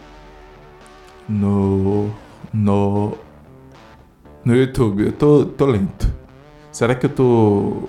no 1.28 2.12
no 2.54 3.18
no 4.44 4.56
YouTube. 4.56 5.06
Eu 5.06 5.12
tô, 5.12 5.46
tô 5.46 5.66
lento. 5.66 6.15
Será 6.76 6.94
que 6.94 7.06
eu 7.06 7.10
tô 7.10 7.88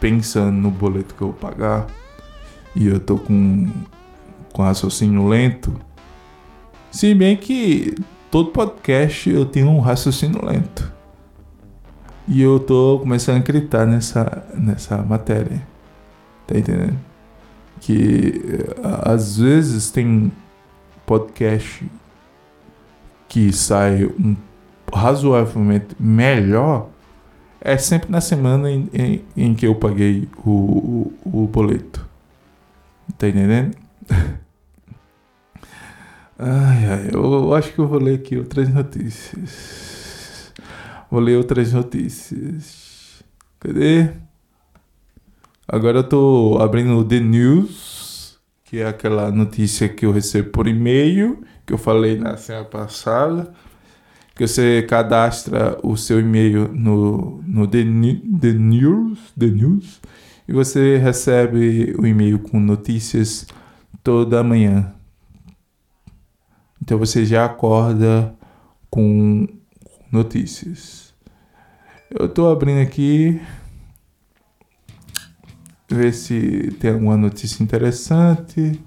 pensando 0.00 0.50
no 0.50 0.72
boleto 0.72 1.14
que 1.14 1.22
eu 1.22 1.28
vou 1.28 1.36
pagar 1.36 1.86
e 2.74 2.88
eu 2.88 2.98
tô 2.98 3.16
com 3.16 3.70
com 4.52 4.60
raciocínio 4.60 5.28
lento? 5.28 5.72
Se 6.90 7.14
bem 7.14 7.36
que 7.36 7.94
todo 8.28 8.50
podcast 8.50 9.30
eu 9.30 9.46
tenho 9.46 9.68
um 9.68 9.78
raciocínio 9.78 10.44
lento. 10.44 10.92
E 12.26 12.42
eu 12.42 12.58
tô 12.58 12.98
começando 12.98 13.36
a 13.36 13.38
acreditar 13.38 13.86
nessa, 13.86 14.44
nessa 14.52 14.96
matéria. 14.96 15.64
Tá 16.44 16.58
entendendo? 16.58 16.98
Que 17.80 18.42
às 19.04 19.38
vezes 19.38 19.92
tem 19.92 20.32
podcast 21.06 21.88
que 23.28 23.52
sai 23.52 24.06
um 24.06 24.34
razoavelmente 24.92 25.94
melhor 26.00 26.88
é 27.60 27.76
sempre 27.76 28.10
na 28.10 28.20
semana 28.20 28.70
em, 28.70 28.88
em, 28.92 29.24
em 29.36 29.54
que 29.54 29.66
eu 29.66 29.74
paguei 29.74 30.28
o, 30.44 30.50
o, 30.50 31.42
o, 31.42 31.46
boleto. 31.46 32.06
Tá 33.16 33.28
entendendo? 33.28 33.76
ai, 36.38 36.86
ai, 36.86 37.10
eu, 37.12 37.52
acho 37.54 37.72
que 37.72 37.78
eu 37.78 37.88
vou 37.88 37.98
ler 37.98 38.16
aqui 38.16 38.36
outras 38.36 38.68
notícias. 38.68 40.52
Vou 41.10 41.20
ler 41.20 41.36
outras 41.36 41.72
notícias. 41.72 43.24
Cadê? 43.58 44.10
Agora 45.66 45.98
eu 45.98 46.04
tô 46.04 46.58
abrindo 46.60 46.96
o 46.96 47.04
The 47.04 47.20
News, 47.20 48.38
que 48.64 48.78
é 48.78 48.86
aquela 48.86 49.30
notícia 49.30 49.88
que 49.88 50.06
eu 50.06 50.12
recebo 50.12 50.50
por 50.50 50.66
e-mail, 50.66 51.42
que 51.66 51.72
eu 51.72 51.78
falei 51.78 52.16
na 52.16 52.36
semana 52.36 52.64
passada. 52.66 53.52
Que 54.38 54.46
você 54.46 54.86
cadastra 54.88 55.78
o 55.82 55.96
seu 55.96 56.20
e-mail 56.20 56.72
no, 56.72 57.42
no 57.44 57.66
The, 57.66 57.82
The 58.40 58.52
News, 58.52 59.18
The 59.36 59.46
News 59.46 60.00
e 60.46 60.52
você 60.52 60.96
recebe 60.96 61.94
o 61.98 62.06
e-mail 62.06 62.38
com 62.38 62.58
notícias 62.58 63.46
toda 64.02 64.42
manhã. 64.42 64.94
Então 66.80 66.96
você 66.98 67.26
já 67.26 67.44
acorda 67.44 68.34
com 68.88 69.46
notícias. 70.10 71.12
Eu 72.10 72.26
estou 72.26 72.50
abrindo 72.50 72.80
aqui 72.80 73.38
ver 75.90 76.14
se 76.14 76.72
tem 76.80 76.92
alguma 76.92 77.16
notícia 77.16 77.62
interessante. 77.62 78.80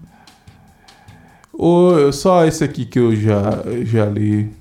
Ou 1.53 2.11
só 2.11 2.45
esse 2.45 2.63
aqui 2.63 2.85
que 2.85 2.97
eu 2.97 3.15
já, 3.15 3.41
já 3.83 4.05
li. 4.05 4.60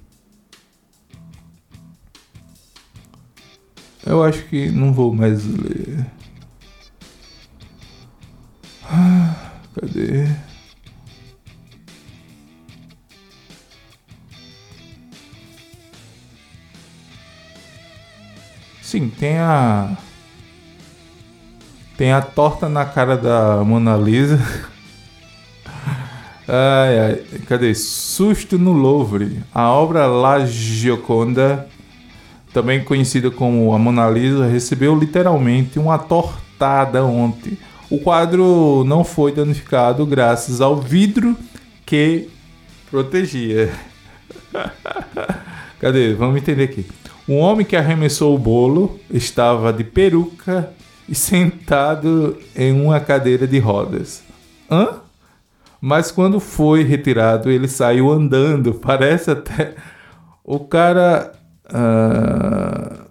Eu 4.06 4.22
acho 4.24 4.42
que 4.44 4.70
não 4.70 4.92
vou 4.92 5.14
mais 5.14 5.44
ler. 5.44 6.06
Ah, 8.84 9.52
cadê? 9.78 10.26
Sim, 18.90 19.08
tem 19.08 19.38
a. 19.38 19.96
Tem 21.96 22.12
a 22.12 22.20
torta 22.20 22.68
na 22.68 22.84
cara 22.84 23.16
da 23.16 23.62
Mona 23.62 23.96
Lisa. 23.96 24.40
ai, 26.48 26.98
ai, 26.98 27.24
cadê? 27.46 27.72
Susto 27.74 28.58
no 28.58 28.72
Louvre. 28.72 29.44
A 29.54 29.70
obra 29.70 30.06
La 30.06 30.44
Gioconda, 30.44 31.68
também 32.52 32.82
conhecida 32.82 33.30
como 33.30 33.72
a 33.74 33.78
Mona 33.78 34.08
Lisa, 34.08 34.46
recebeu 34.46 34.98
literalmente 34.98 35.78
uma 35.78 35.98
tortada 35.98 37.04
ontem. 37.04 37.56
O 37.88 37.98
quadro 37.98 38.84
não 38.86 39.04
foi 39.04 39.32
danificado 39.32 40.06
graças 40.06 40.60
ao 40.60 40.76
vidro 40.76 41.36
que 41.84 42.28
protegia. 42.90 43.72
Cadê? 45.80 46.14
Vamos 46.14 46.36
entender 46.36 46.64
aqui. 46.64 46.86
Um 47.28 47.38
homem 47.38 47.64
que 47.64 47.76
arremessou 47.76 48.34
o 48.34 48.38
bolo 48.38 48.98
estava 49.10 49.72
de 49.72 49.84
peruca 49.84 50.72
e 51.08 51.14
sentado 51.14 52.36
em 52.54 52.72
uma 52.72 53.00
cadeira 53.00 53.46
de 53.46 53.58
rodas. 53.58 54.22
Hã? 54.70 55.00
Mas 55.80 56.10
quando 56.10 56.38
foi 56.38 56.82
retirado, 56.82 57.50
ele 57.50 57.66
saiu 57.66 58.10
andando. 58.10 58.74
Parece 58.74 59.30
até. 59.30 59.74
O 60.44 60.60
cara. 60.60 61.32
Uh... 61.72 63.10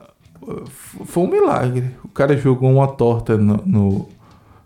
Foi 1.05 1.23
um 1.23 1.27
milagre. 1.27 1.91
O 2.03 2.07
cara 2.07 2.35
jogou 2.35 2.71
uma 2.71 2.87
torta 2.87 3.37
no, 3.37 3.61
no, 3.65 4.09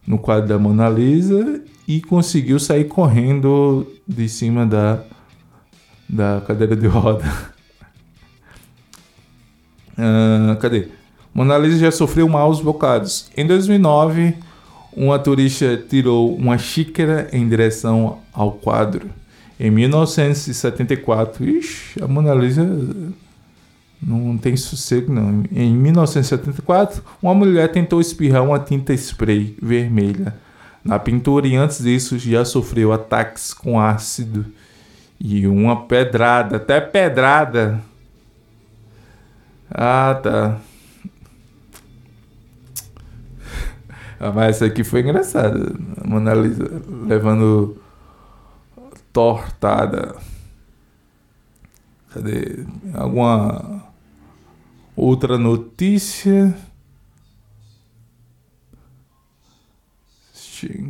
no 0.08 0.18
quadro 0.18 0.48
da 0.48 0.58
Mona 0.58 0.90
Lisa 0.90 1.62
e 1.88 2.02
conseguiu 2.02 2.60
sair 2.60 2.86
correndo 2.86 3.86
de 4.08 4.30
cima 4.30 4.66
da, 4.66 5.04
da 6.08 6.42
cadeira 6.46 6.76
de 6.76 6.88
roda. 6.88 7.26
Uh, 9.98 10.56
cadê? 10.62 10.88
Mona 11.34 11.58
Lisa 11.58 11.80
já 11.80 11.92
sofreu 11.92 12.30
maus 12.30 12.62
bocados. 12.62 13.30
Em 13.36 13.46
2009, 13.46 14.36
uma 14.96 15.20
turista 15.20 15.76
tirou 15.76 16.34
uma 16.36 16.58
xícara 16.58 17.28
em 17.34 17.48
direção 17.48 18.20
ao 18.32 18.52
quadro. 18.52 19.10
Em 19.60 19.70
1974, 19.72 21.44
ixi, 21.46 22.02
a 22.02 22.08
Mona 22.08 22.34
Lisa 22.34 22.64
não 24.06 24.38
tem 24.38 24.56
sossego 24.56 25.12
não. 25.14 25.44
Em 25.52 25.74
1974, 25.76 27.04
uma 27.22 27.34
mulher 27.34 27.72
tentou 27.72 28.02
espirrar 28.02 28.44
uma 28.44 28.60
tinta 28.60 28.94
spray 28.94 29.58
vermelha 29.62 30.36
na 30.84 31.00
pintura 31.00 31.48
e 31.48 31.56
antes 31.56 31.82
disso 31.82 32.18
já 32.18 32.44
sofreu 32.44 32.92
ataques 32.92 33.54
com 33.54 33.80
ácido 33.80 34.46
e 35.20 35.48
uma 35.48 35.86
pedrada, 35.86 36.58
até 36.58 36.82
pedrada 36.82 37.82
ah, 39.76 40.20
tá. 40.22 40.60
Ah, 44.20 44.32
mas 44.32 44.58
essa 44.58 44.66
aqui 44.66 44.84
foi 44.84 45.02
engraçada. 45.02 45.74
A 45.98 46.08
Mona 46.08 46.34
Lisa 46.36 46.70
levando 47.08 47.82
tortada. 49.12 50.16
Cadê? 52.14 52.66
Alguma 52.94 53.83
outra 54.96 55.38
notícia? 55.38 56.56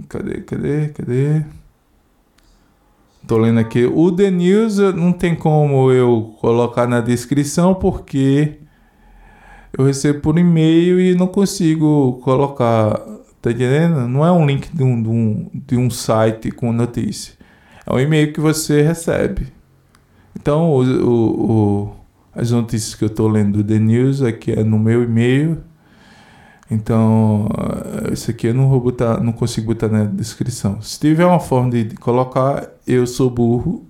Cadê, 0.08 0.42
cadê, 0.42 0.90
cadê? 0.90 1.44
Tô 3.28 3.38
lendo 3.38 3.60
aqui. 3.60 3.86
O 3.86 4.12
The 4.12 4.30
News 4.30 4.78
não 4.78 5.12
tem 5.12 5.34
como 5.36 5.92
eu 5.92 6.36
colocar 6.40 6.88
na 6.88 7.02
descrição 7.02 7.74
porque 7.74 8.60
eu 9.78 9.86
recebo 9.86 10.20
por 10.20 10.38
e-mail 10.38 11.00
e 11.00 11.16
não 11.16 11.28
consigo 11.28 12.20
colocar. 12.24 13.00
Tá 13.42 13.52
entendendo? 13.52 14.08
Não 14.08 14.26
é 14.26 14.32
um 14.32 14.46
link 14.46 14.70
de 14.74 14.84
um, 14.84 15.02
de 15.02 15.10
um, 15.10 15.50
de 15.54 15.78
um 15.78 15.90
site 15.90 16.52
com 16.52 16.72
notícia. 16.72 17.34
É 17.86 17.94
um 17.94 18.00
e-mail 18.00 18.32
que 18.32 18.40
você 18.40 18.82
recebe. 18.82 19.48
Então, 20.36 20.72
o, 20.72 20.84
o, 20.84 21.52
o, 21.52 21.96
as 22.36 22.52
notícias 22.52 22.96
que 22.96 23.04
eu 23.04 23.08
estou 23.08 23.28
lendo 23.28 23.62
do 23.62 23.64
The 23.64 23.80
News 23.80 24.22
aqui 24.22 24.52
é 24.52 24.64
no 24.64 24.80
meu 24.80 25.04
e-mail. 25.04 25.60
Então, 26.70 27.48
eh, 28.08 28.14
isso 28.14 28.32
aqui 28.32 28.48
eu 28.48 28.54
não 28.54 28.70
vou 28.70 28.80
botar, 28.80 29.22
não 29.22 29.32
consigo 29.32 29.68
botar 29.68 29.90
na 29.90 30.06
descrição. 30.06 30.82
Se 30.82 31.00
tiver 31.00 31.26
uma 31.26 31.40
forma 31.40 31.70
de 31.70 31.96
colocar, 31.98 32.68
eu 32.88 33.06
sou 33.06 33.30
burro 33.30 33.86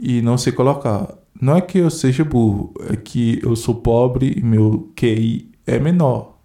e 0.00 0.20
não 0.22 0.36
sei 0.36 0.52
colocar. 0.52 1.14
Não 1.40 1.56
é 1.56 1.60
que 1.60 1.78
eu 1.78 1.90
seja 1.90 2.24
burro, 2.24 2.72
é 2.90 2.96
que 2.96 3.40
eu 3.42 3.54
sou 3.54 3.76
pobre 3.76 4.34
e 4.36 4.42
meu 4.42 4.90
QI 4.96 5.50
é 5.66 5.78
menor. 5.78 6.36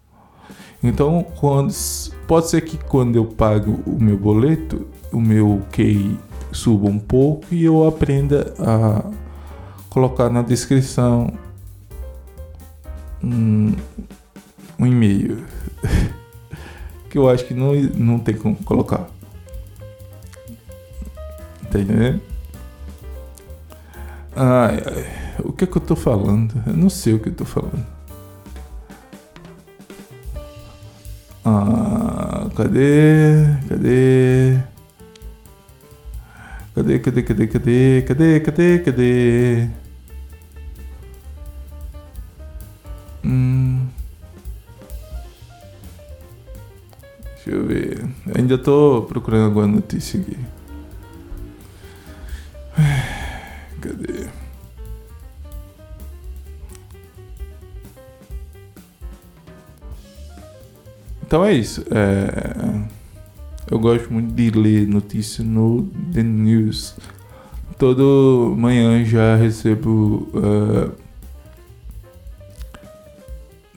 Então, 0.84 1.26
quando, 1.40 1.74
pode 2.28 2.50
ser 2.50 2.62
que 2.62 2.78
quando 2.78 3.16
eu 3.16 3.26
pago 3.26 3.80
o 3.86 4.02
meu 4.02 4.18
boleto, 4.18 4.88
o 5.12 5.20
meu 5.20 5.62
QI 5.72 6.18
suba 6.52 6.88
um 6.88 7.00
pouco 7.00 7.46
e 7.52 7.64
eu 7.64 7.88
aprenda 7.88 8.54
a 8.60 9.27
colocar 9.90 10.30
na 10.30 10.42
descrição 10.42 11.34
um, 13.24 13.74
um 14.80 14.86
e-mail. 14.86 15.44
que 17.10 17.18
eu 17.18 17.30
acho 17.30 17.46
que 17.46 17.54
não, 17.54 17.74
não 17.74 18.20
tem 18.20 18.36
como 18.36 18.56
colocar. 18.58 19.08
Tá 21.72 21.80
entendendo? 21.80 22.22
Ai, 24.36 24.84
ai, 24.86 25.06
o 25.44 25.52
que 25.52 25.64
é 25.64 25.68
que 25.68 25.78
eu 25.78 25.82
tô 25.82 25.96
falando? 25.96 26.54
Eu 26.66 26.78
não 26.78 26.90
sei 26.90 27.14
o 27.14 27.20
que 27.20 27.30
eu 27.30 27.34
tô 27.34 27.46
falando. 27.46 27.86
Ah, 31.44 32.48
cadê? 32.56 33.46
Cadê? 33.68 34.60
Cadê, 36.78 37.00
cadê, 37.00 37.24
cadê, 37.24 37.48
cadê, 37.48 38.02
cadê, 38.04 38.40
cadê, 38.40 38.80
cadê? 38.86 39.68
Hum. 43.26 43.88
Deixa 47.34 47.50
eu 47.50 47.66
ver. 47.66 48.06
Ainda 48.36 48.60
tô 48.60 49.08
procurando 49.10 49.46
alguma 49.46 49.66
notícia 49.66 50.22
aqui. 50.22 50.38
Cadê? 53.82 54.28
Então 61.24 61.44
é 61.44 61.54
isso. 61.54 61.84
É... 61.90 62.97
Eu 63.70 63.80
gosto 63.80 64.12
muito 64.12 64.34
de 64.34 64.50
ler 64.52 64.88
notícias 64.88 65.46
no 65.46 65.84
The 66.14 66.24
News. 66.24 66.96
Todo 67.78 68.56
manhã 68.58 69.04
já 69.04 69.36
recebo 69.36 70.28
uh, 70.34 70.92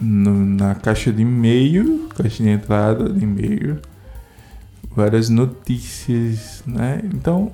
no, 0.01 0.47
na 0.47 0.76
caixa 0.76 1.12
de 1.12 1.22
e-mail, 1.22 2.09
caixa 2.16 2.43
de 2.43 2.49
entrada 2.49 3.09
de 3.09 3.24
e-mail, 3.24 3.80
várias 4.95 5.28
notícias, 5.28 6.62
né? 6.64 7.03
Então 7.12 7.53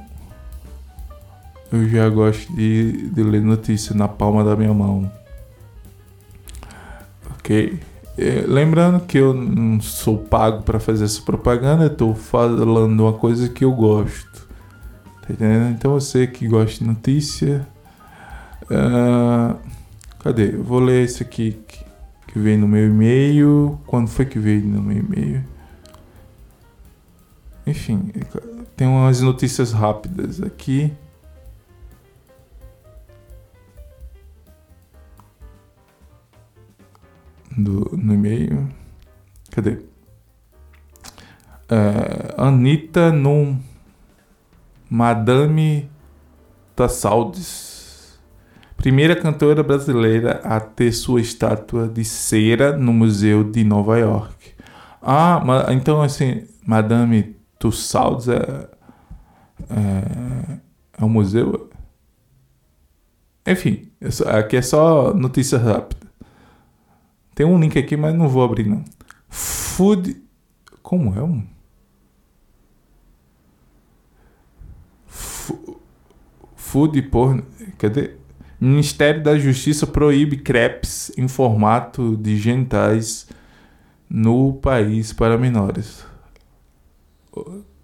eu 1.73 1.89
já 1.89 2.09
gosto 2.11 2.53
de, 2.55 3.09
de 3.09 3.23
ler 3.23 3.41
notícias 3.41 3.97
na 3.97 4.07
palma 4.07 4.45
da 4.45 4.55
minha 4.55 4.75
mão. 4.75 5.11
Ok? 7.31 7.81
É, 8.19 8.45
lembrando 8.47 9.01
que 9.01 9.19
eu 9.19 9.35
não 9.35 9.79
sou 9.81 10.17
pago 10.17 10.63
para 10.63 10.81
fazer 10.81 11.05
essa 11.05 11.21
propaganda, 11.21 11.87
estou 11.87 12.15
falando 12.15 13.01
uma 13.01 13.13
coisa 13.13 13.49
que 13.49 13.65
eu 13.65 13.73
gosto. 13.73 14.49
Tá 15.21 15.33
entendendo? 15.33 15.75
Então 15.75 15.93
você 15.93 16.27
que 16.27 16.49
gosta 16.49 16.79
de 16.79 16.85
notícia. 16.85 17.67
Uh, 18.63 19.57
cadê? 20.21 20.55
Eu 20.55 20.63
vou 20.63 20.81
ler 20.81 21.05
esse 21.05 21.23
aqui 21.23 21.59
que 22.27 22.39
veio 22.39 22.59
no 22.59 22.69
meu 22.69 22.87
e-mail. 22.87 23.79
Quando 23.87 24.09
foi 24.09 24.25
que 24.25 24.39
veio 24.39 24.63
no 24.63 24.81
meu 24.81 24.97
e-mail? 24.97 25.45
Enfim, 27.67 28.13
tem 28.77 28.87
umas 28.87 29.21
notícias 29.21 29.73
rápidas 29.73 30.41
aqui. 30.41 30.93
Do, 37.57 37.91
no 37.97 38.15
e-mail. 38.15 38.69
Cadê? 39.51 39.79
É, 41.69 42.35
Anitta 42.37 43.11
no 43.11 43.59
Madame 44.89 45.91
Tussauds. 46.75 48.19
Primeira 48.77 49.17
cantora 49.17 49.63
brasileira 49.63 50.41
a 50.45 50.61
ter 50.61 50.93
sua 50.93 51.21
estátua 51.21 51.89
de 51.89 52.05
cera 52.05 52.77
no 52.77 52.93
Museu 52.93 53.43
de 53.43 53.65
Nova 53.65 53.99
York. 53.99 54.55
Ah, 55.03 55.43
então 55.73 56.03
assim, 56.03 56.47
Madame 56.65 57.37
Tussauds 57.59 58.29
é, 58.29 58.69
é, 59.71 60.59
é 60.99 61.05
um 61.05 61.09
museu? 61.09 61.71
Enfim, 63.47 63.91
aqui 64.27 64.57
é 64.57 64.63
só 64.63 65.15
notícia 65.15 65.59
rápida. 65.59 66.06
Tem 67.37 67.45
um 67.45 67.61
link 67.61 67.79
aqui, 67.79 67.99
mas 67.99 68.15
não 68.15 68.31
vou 68.31 68.43
abrir 68.43 68.67
não. 68.67 68.83
Food. 69.29 70.23
Como 70.83 71.15
é 71.15 71.23
um? 71.23 71.47
Food 76.57 77.03
porn. 77.03 77.45
Cadê? 77.77 78.13
Ministério 78.59 79.23
da 79.23 79.39
Justiça 79.39 79.87
proíbe 79.87 80.39
crepes 80.39 81.13
em 81.19 81.29
formato 81.29 82.17
de 82.17 82.39
genitais 82.39 83.29
no 84.09 84.55
país 84.55 85.13
para 85.13 85.37
menores. 85.37 86.07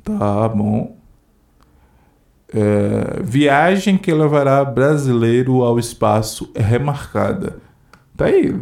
Tá 0.03 0.49
bom. 0.49 0.97
É, 2.49 3.23
viagem 3.23 3.99
que 3.99 4.15
levará 4.15 4.65
brasileiro 4.65 5.63
ao 5.63 5.79
espaço 5.79 6.51
é 6.55 6.63
remarcada. 6.63 7.61
Tá 8.17 8.27
aí, 8.27 8.55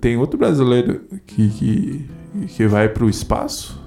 tem 0.00 0.16
outro 0.16 0.38
brasileiro 0.38 1.00
que, 1.26 1.48
que, 1.48 2.10
que 2.46 2.66
vai 2.66 2.88
para 2.88 3.04
o 3.04 3.08
espaço, 3.08 3.80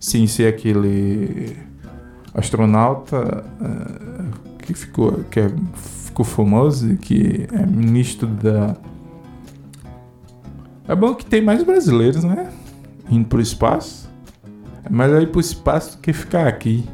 sem 0.00 0.26
ser 0.26 0.46
aquele 0.46 1.56
astronauta 2.34 3.44
é, 3.60 4.64
que 4.64 4.74
ficou, 4.74 5.24
que 5.30 5.40
é, 5.40 5.52
ficou 5.74 6.24
famoso, 6.24 6.96
que 6.96 7.46
é 7.52 7.66
ministro 7.66 8.26
da. 8.26 8.74
É 10.88 10.94
bom 10.94 11.14
que 11.14 11.24
tem 11.24 11.42
mais 11.42 11.62
brasileiros, 11.62 12.24
né? 12.24 12.50
Indo 13.10 13.28
para 13.28 13.38
o 13.38 13.42
espaço. 13.42 14.10
É 14.84 14.90
melhor 14.90 15.22
ir 15.22 15.28
para 15.28 15.38
o 15.38 15.40
espaço 15.40 15.96
do 15.96 16.02
que 16.02 16.12
ficar 16.12 16.46
aqui. 16.46 16.88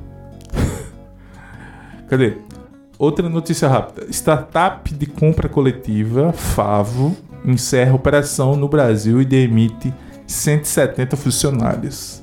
Cadê? 2.08 2.36
Outra 2.98 3.28
notícia 3.28 3.68
rápida. 3.68 4.06
Startup 4.10 4.92
de 4.92 5.06
compra 5.06 5.48
coletiva, 5.48 6.32
Favo, 6.32 7.16
encerra 7.44 7.94
operação 7.94 8.56
no 8.56 8.68
Brasil 8.68 9.20
e 9.20 9.24
demite 9.24 9.92
170 10.26 11.16
funcionários. 11.16 12.22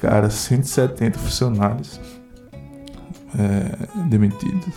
Cara, 0.00 0.28
170 0.28 1.18
funcionários 1.18 2.00
é, 3.38 4.06
demitidos. 4.08 4.74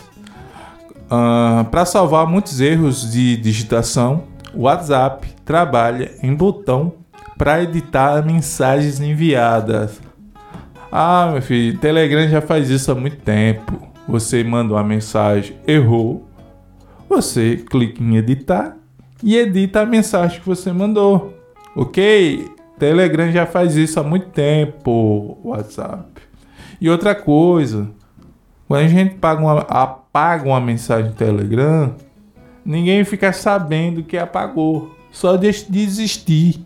Ah, 1.10 1.66
Para 1.70 1.84
salvar 1.84 2.26
muitos 2.26 2.60
erros 2.60 3.10
de 3.10 3.36
digitação, 3.36 4.24
o 4.54 4.62
WhatsApp 4.62 5.28
trabalha 5.44 6.12
em 6.22 6.34
botão 6.34 6.94
para 7.36 7.62
editar 7.62 8.24
mensagens 8.24 9.00
enviadas. 9.00 10.00
Ah, 10.90 11.28
meu 11.32 11.42
filho, 11.42 11.78
Telegram 11.78 12.26
já 12.28 12.40
faz 12.40 12.70
isso 12.70 12.90
há 12.90 12.94
muito 12.94 13.18
tempo. 13.18 13.72
Você 14.08 14.42
manda 14.42 14.72
uma 14.72 14.84
mensagem, 14.84 15.56
errou. 15.66 16.28
Você 17.08 17.56
clica 17.56 18.02
em 18.02 18.16
editar 18.16 18.76
e 19.22 19.36
edita 19.36 19.80
a 19.80 19.86
mensagem 19.86 20.40
que 20.40 20.46
você 20.46 20.72
mandou. 20.72 21.34
Ok? 21.74 22.50
Telegram 22.78 23.30
já 23.30 23.46
faz 23.46 23.76
isso 23.76 23.98
há 23.98 24.02
muito 24.02 24.28
tempo. 24.28 25.38
WhatsApp. 25.42 26.04
E 26.80 26.90
outra 26.90 27.14
coisa, 27.14 27.90
quando 28.68 28.84
a 28.84 28.88
gente 28.88 29.16
uma, 29.22 29.60
apaga 29.60 30.48
uma 30.48 30.60
mensagem 30.60 31.10
no 31.10 31.16
Telegram, 31.16 31.94
ninguém 32.64 33.04
fica 33.04 33.32
sabendo 33.32 34.02
que 34.02 34.18
apagou. 34.18 34.94
Só 35.10 35.36
deixa 35.36 35.70
de 35.70 35.80
existir. 35.80 36.64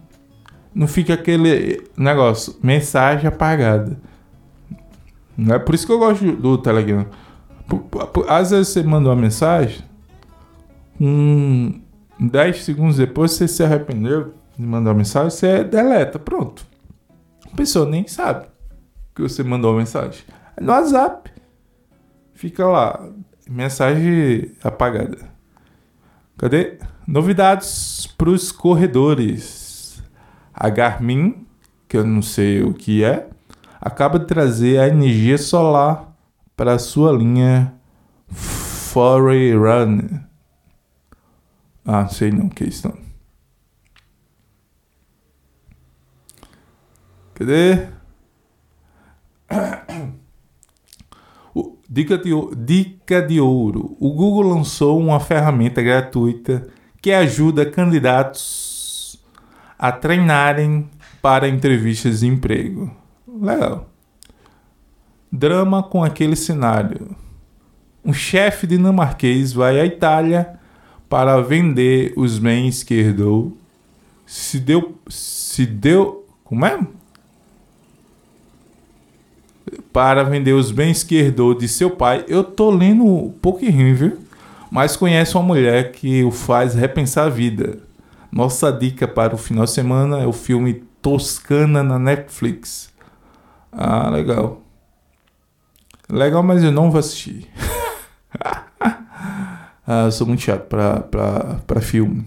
Não 0.74 0.86
fica 0.86 1.14
aquele 1.14 1.84
negócio, 1.96 2.57
mensagem 2.62 3.26
apagada. 3.26 3.96
Não 5.36 5.55
é 5.55 5.59
por 5.59 5.74
isso 5.74 5.86
que 5.86 5.92
eu 5.92 5.98
gosto 5.98 6.24
do 6.32 6.59
Telegram. 6.59 7.07
Às 8.28 8.51
vezes 8.51 8.68
você 8.68 8.82
manda 8.82 9.09
uma 9.09 9.16
mensagem, 9.16 9.84
um 11.01 11.80
10 12.21 12.64
segundos 12.64 12.97
depois 12.97 13.33
você 13.33 13.49
se 13.49 13.62
arrependeu 13.62 14.35
de 14.57 14.66
mandar 14.66 14.91
uma 14.91 14.99
mensagem, 14.99 15.31
você 15.31 15.64
deleta, 15.64 16.18
pronto. 16.18 16.66
A 17.51 17.57
pessoa 17.57 17.89
nem 17.89 18.07
sabe 18.07 18.47
que 19.14 19.23
você 19.23 19.43
mandou 19.43 19.73
uma 19.73 19.79
mensagem. 19.79 20.23
No 20.61 20.73
WhatsApp, 20.73 21.31
fica 22.35 22.66
lá, 22.66 23.09
mensagem 23.49 24.53
apagada. 24.62 25.18
Cadê? 26.37 26.79
Novidades 27.07 28.07
para 28.07 28.31
os 28.31 28.53
corredores. 28.53 30.03
A 30.53 30.68
Garmin, 30.68 31.47
que 31.89 31.97
eu 31.97 32.05
não 32.05 32.21
sei 32.21 32.62
o 32.62 32.75
que 32.75 33.03
é, 33.03 33.29
acaba 33.81 34.18
de 34.18 34.27
trazer 34.27 34.79
a 34.79 34.89
energia 34.89 35.39
solar 35.39 36.14
para 36.55 36.79
sua 36.79 37.12
linha 37.12 37.75
Forerunner. 38.29 40.30
Ah, 41.85 42.07
sei 42.09 42.31
não 42.31 42.49
que 42.49 42.64
é 42.64 42.66
isso 42.68 42.89
não. 42.89 42.97
Cadê? 47.35 47.89
Dica 51.89 52.16
de, 52.18 52.31
dica 52.57 53.20
de 53.20 53.41
ouro: 53.41 53.97
o 53.99 54.12
Google 54.12 54.55
lançou 54.55 55.01
uma 55.01 55.18
ferramenta 55.18 55.83
gratuita 55.83 56.68
que 57.03 57.11
ajuda 57.12 57.68
candidatos 57.68 59.20
a 59.78 59.91
treinarem 59.91 60.89
para 61.20 61.49
entrevistas 61.49 62.20
de 62.20 62.26
emprego. 62.26 62.95
Legal 63.26 63.91
drama 65.31 65.83
com 65.83 66.03
aquele 66.03 66.35
cenário. 66.35 67.14
Um 68.05 68.12
chefe 68.12 68.66
dinamarquês 68.66 69.53
vai 69.53 69.78
à 69.78 69.85
Itália 69.85 70.59
para 71.11 71.40
vender 71.42 72.12
os 72.16 72.38
bens 72.38 72.84
que 72.84 72.94
herdou. 72.94 73.58
Se 74.24 74.61
deu. 74.61 74.96
Se 75.08 75.66
deu. 75.66 76.24
Como 76.44 76.64
é? 76.64 76.78
Para 79.92 80.22
vender 80.22 80.52
os 80.52 80.70
bens 80.70 81.02
que 81.02 81.16
herdou 81.16 81.52
de 81.52 81.66
seu 81.66 81.90
pai. 81.90 82.24
Eu 82.28 82.44
tô 82.44 82.70
lendo 82.70 83.04
um 83.04 83.28
pouquinho, 83.28 83.94
viu? 83.94 84.18
Mas 84.70 84.96
conhece 84.96 85.34
uma 85.34 85.42
mulher 85.42 85.90
que 85.90 86.22
o 86.22 86.30
faz 86.30 86.76
repensar 86.76 87.26
a 87.26 87.28
vida. 87.28 87.80
Nossa 88.30 88.70
dica 88.70 89.08
para 89.08 89.34
o 89.34 89.38
final 89.38 89.64
de 89.64 89.72
semana 89.72 90.20
é 90.20 90.26
o 90.28 90.32
filme 90.32 90.84
Toscana 91.02 91.82
na 91.82 91.98
Netflix. 91.98 92.88
Ah, 93.72 94.08
legal. 94.11 94.62
Legal, 96.08 96.42
mas 96.44 96.62
eu 96.62 96.70
não 96.70 96.88
vou 96.88 97.00
assistir. 97.00 97.48
ah, 99.93 100.09
sou 100.09 100.24
muito 100.24 100.43
chato 100.43 100.68
pra 100.68 101.80
filme. 101.80 102.24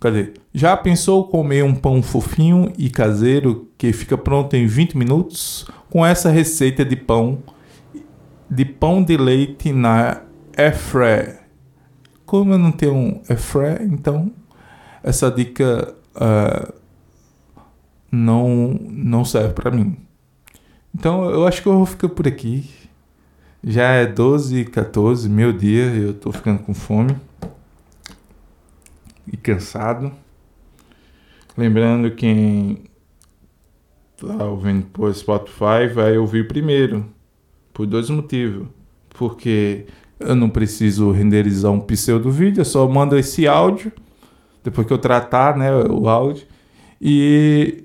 Cadê? 0.00 0.32
Já 0.52 0.76
pensou 0.76 1.28
comer 1.28 1.62
um 1.62 1.76
pão 1.76 2.02
fofinho 2.02 2.72
e 2.76 2.90
caseiro 2.90 3.68
que 3.78 3.92
fica 3.92 4.18
pronto 4.18 4.56
em 4.56 4.66
20 4.66 4.96
minutos? 4.96 5.64
Com 5.88 6.04
essa 6.04 6.28
receita 6.28 6.84
de 6.84 6.96
pão 6.96 7.38
de 8.50 8.64
pão 8.64 9.00
de 9.00 9.16
leite 9.16 9.72
na 9.72 10.22
airfryer. 10.56 11.40
Como 12.26 12.52
eu 12.52 12.58
não 12.58 12.72
tenho 12.72 12.94
um 12.96 13.22
então 13.82 14.32
essa 15.04 15.30
dica 15.30 15.94
uh, 16.16 16.74
não 18.10 18.76
não 18.90 19.24
serve 19.24 19.54
para 19.54 19.70
mim. 19.70 19.96
Então 20.92 21.30
eu 21.30 21.46
acho 21.46 21.62
que 21.62 21.68
eu 21.68 21.74
vou 21.74 21.86
ficar 21.86 22.08
por 22.08 22.26
aqui. 22.26 22.79
Já 23.62 23.90
é 23.92 24.06
12 24.06 24.64
14 24.64 25.28
meu 25.28 25.52
dia, 25.52 25.84
eu 25.94 26.14
tô 26.14 26.32
ficando 26.32 26.62
com 26.62 26.72
fome 26.72 27.16
e 29.30 29.36
cansado. 29.36 30.10
Lembrando 31.56 32.10
quem 32.12 32.84
tá 34.16 34.44
ouvindo 34.44 34.86
por 34.86 35.14
Spotify 35.14 35.88
vai 35.92 36.16
ouvir 36.16 36.48
primeiro, 36.48 37.06
por 37.72 37.86
dois 37.86 38.08
motivos. 38.08 38.66
Porque 39.10 39.86
eu 40.18 40.34
não 40.34 40.48
preciso 40.48 41.10
renderizar 41.10 41.70
um 41.70 41.80
pseudo 41.80 42.30
vídeo, 42.30 42.62
eu 42.62 42.64
só 42.64 42.88
mando 42.88 43.18
esse 43.18 43.46
áudio 43.46 43.92
depois 44.64 44.86
que 44.86 44.92
eu 44.92 44.98
tratar, 44.98 45.56
né, 45.56 45.70
o 45.74 46.08
áudio. 46.08 46.46
E 47.00 47.84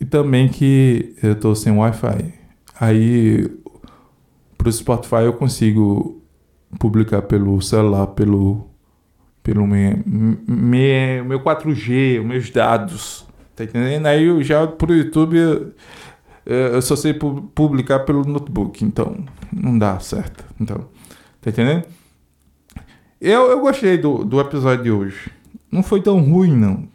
e 0.00 0.04
também 0.04 0.48
que 0.48 1.14
eu 1.22 1.32
estou 1.32 1.54
sem 1.54 1.72
Wi-Fi. 1.72 2.34
Aí 2.78 3.50
o 4.68 4.72
Spotify 4.72 5.24
eu 5.24 5.32
consigo 5.32 6.22
publicar 6.78 7.22
pelo 7.22 7.60
celular, 7.60 8.08
pelo, 8.08 8.68
pelo 9.42 9.66
meu, 9.66 10.02
meu, 10.06 11.24
meu 11.24 11.40
4G, 11.40 12.20
os 12.20 12.26
meus 12.26 12.50
dados. 12.50 13.26
Tá 13.54 13.64
entendendo? 13.64 14.06
Aí 14.06 14.24
eu 14.24 14.42
já 14.42 14.66
pro 14.66 14.94
YouTube 14.94 15.36
eu, 16.46 16.56
eu 16.74 16.82
só 16.82 16.94
sei 16.94 17.12
publicar 17.12 18.00
pelo 18.00 18.24
notebook, 18.24 18.84
então 18.84 19.24
não 19.52 19.76
dá 19.76 19.98
certo. 19.98 20.44
Então, 20.60 20.88
tá 21.40 21.50
entendendo? 21.50 21.84
Eu, 23.20 23.50
eu 23.50 23.60
gostei 23.60 23.98
do, 23.98 24.24
do 24.24 24.40
episódio 24.40 24.84
de 24.84 24.90
hoje. 24.92 25.30
Não 25.70 25.82
foi 25.82 26.00
tão 26.00 26.20
ruim, 26.20 26.56
não. 26.56 26.88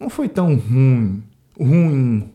Não 0.00 0.10
foi 0.10 0.28
tão 0.28 0.56
ruim. 0.56 1.22
Ruim. 1.56 2.32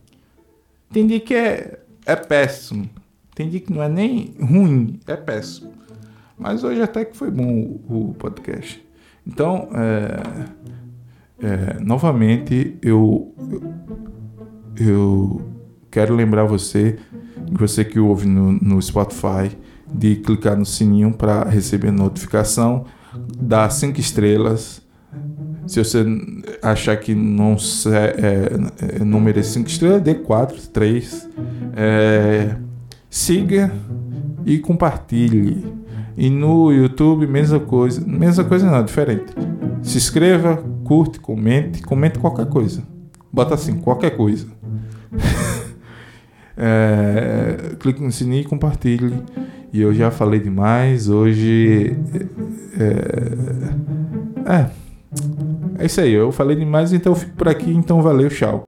Entendi 0.89 1.19
que 1.19 1.33
é, 1.33 1.79
é 2.05 2.15
péssimo. 2.15 2.89
Entendi 3.35 3.59
que 3.59 3.73
não 3.73 3.83
é 3.83 3.89
nem 3.89 4.33
ruim, 4.39 4.97
é 5.05 5.17
péssimo. 5.17 5.73
Mas 6.39 6.63
hoje 6.63 6.81
até 6.81 7.03
que 7.03 7.17
foi 7.17 7.29
bom 7.29 7.79
o, 7.89 8.11
o 8.11 8.13
podcast. 8.13 8.81
Então, 9.27 9.67
é, 9.73 11.45
é, 11.45 11.79
novamente, 11.81 12.77
eu, 12.81 13.35
eu, 14.79 15.41
quero 15.91 16.15
lembrar 16.15 16.45
você, 16.45 16.97
você 17.51 17.83
que 17.83 17.99
ouve 17.99 18.25
no, 18.25 18.53
no 18.53 18.81
Spotify, 18.81 19.51
de 19.93 20.15
clicar 20.15 20.55
no 20.55 20.65
sininho 20.65 21.11
para 21.11 21.43
receber 21.43 21.91
notificação, 21.91 22.85
dar 23.37 23.69
cinco 23.69 23.99
estrelas. 23.99 24.81
Se 25.67 25.83
você 25.83 26.05
achar 26.61 26.95
que 26.95 27.13
não, 27.13 27.57
é, 27.91 29.01
é, 29.01 29.03
não 29.03 29.19
merece 29.19 29.51
cinco 29.51 29.67
estrelas, 29.67 30.01
dê 30.01 30.15
quatro, 30.15 30.55
três. 30.69 31.29
É, 31.75 32.55
siga 33.15 33.71
e 34.45 34.59
compartilhe. 34.59 35.73
E 36.17 36.29
no 36.29 36.71
YouTube, 36.71 37.25
mesma 37.25 37.59
coisa. 37.61 38.03
Mesma 38.05 38.43
coisa 38.43 38.69
não, 38.69 38.83
diferente. 38.83 39.33
Se 39.81 39.97
inscreva, 39.97 40.57
curte, 40.83 41.19
comente, 41.19 41.81
comente 41.81 42.19
qualquer 42.19 42.47
coisa. 42.47 42.83
Bota 43.31 43.53
assim, 43.53 43.77
qualquer 43.79 44.11
coisa. 44.17 44.47
é, 46.57 47.75
clique 47.79 48.03
no 48.03 48.11
sininho 48.11 48.41
e 48.41 48.45
compartilhe. 48.45 49.23
E 49.71 49.81
eu 49.81 49.93
já 49.93 50.11
falei 50.11 50.41
demais. 50.41 51.09
Hoje. 51.09 51.95
É, 52.77 54.51
é, 54.51 54.69
é 55.79 55.85
isso 55.85 56.01
aí. 56.01 56.11
Eu 56.11 56.33
falei 56.33 56.57
demais, 56.57 56.91
então 56.91 57.13
eu 57.13 57.17
fico 57.17 57.33
por 57.35 57.47
aqui. 57.47 57.71
Então 57.71 58.01
valeu, 58.01 58.29
tchau. 58.29 58.65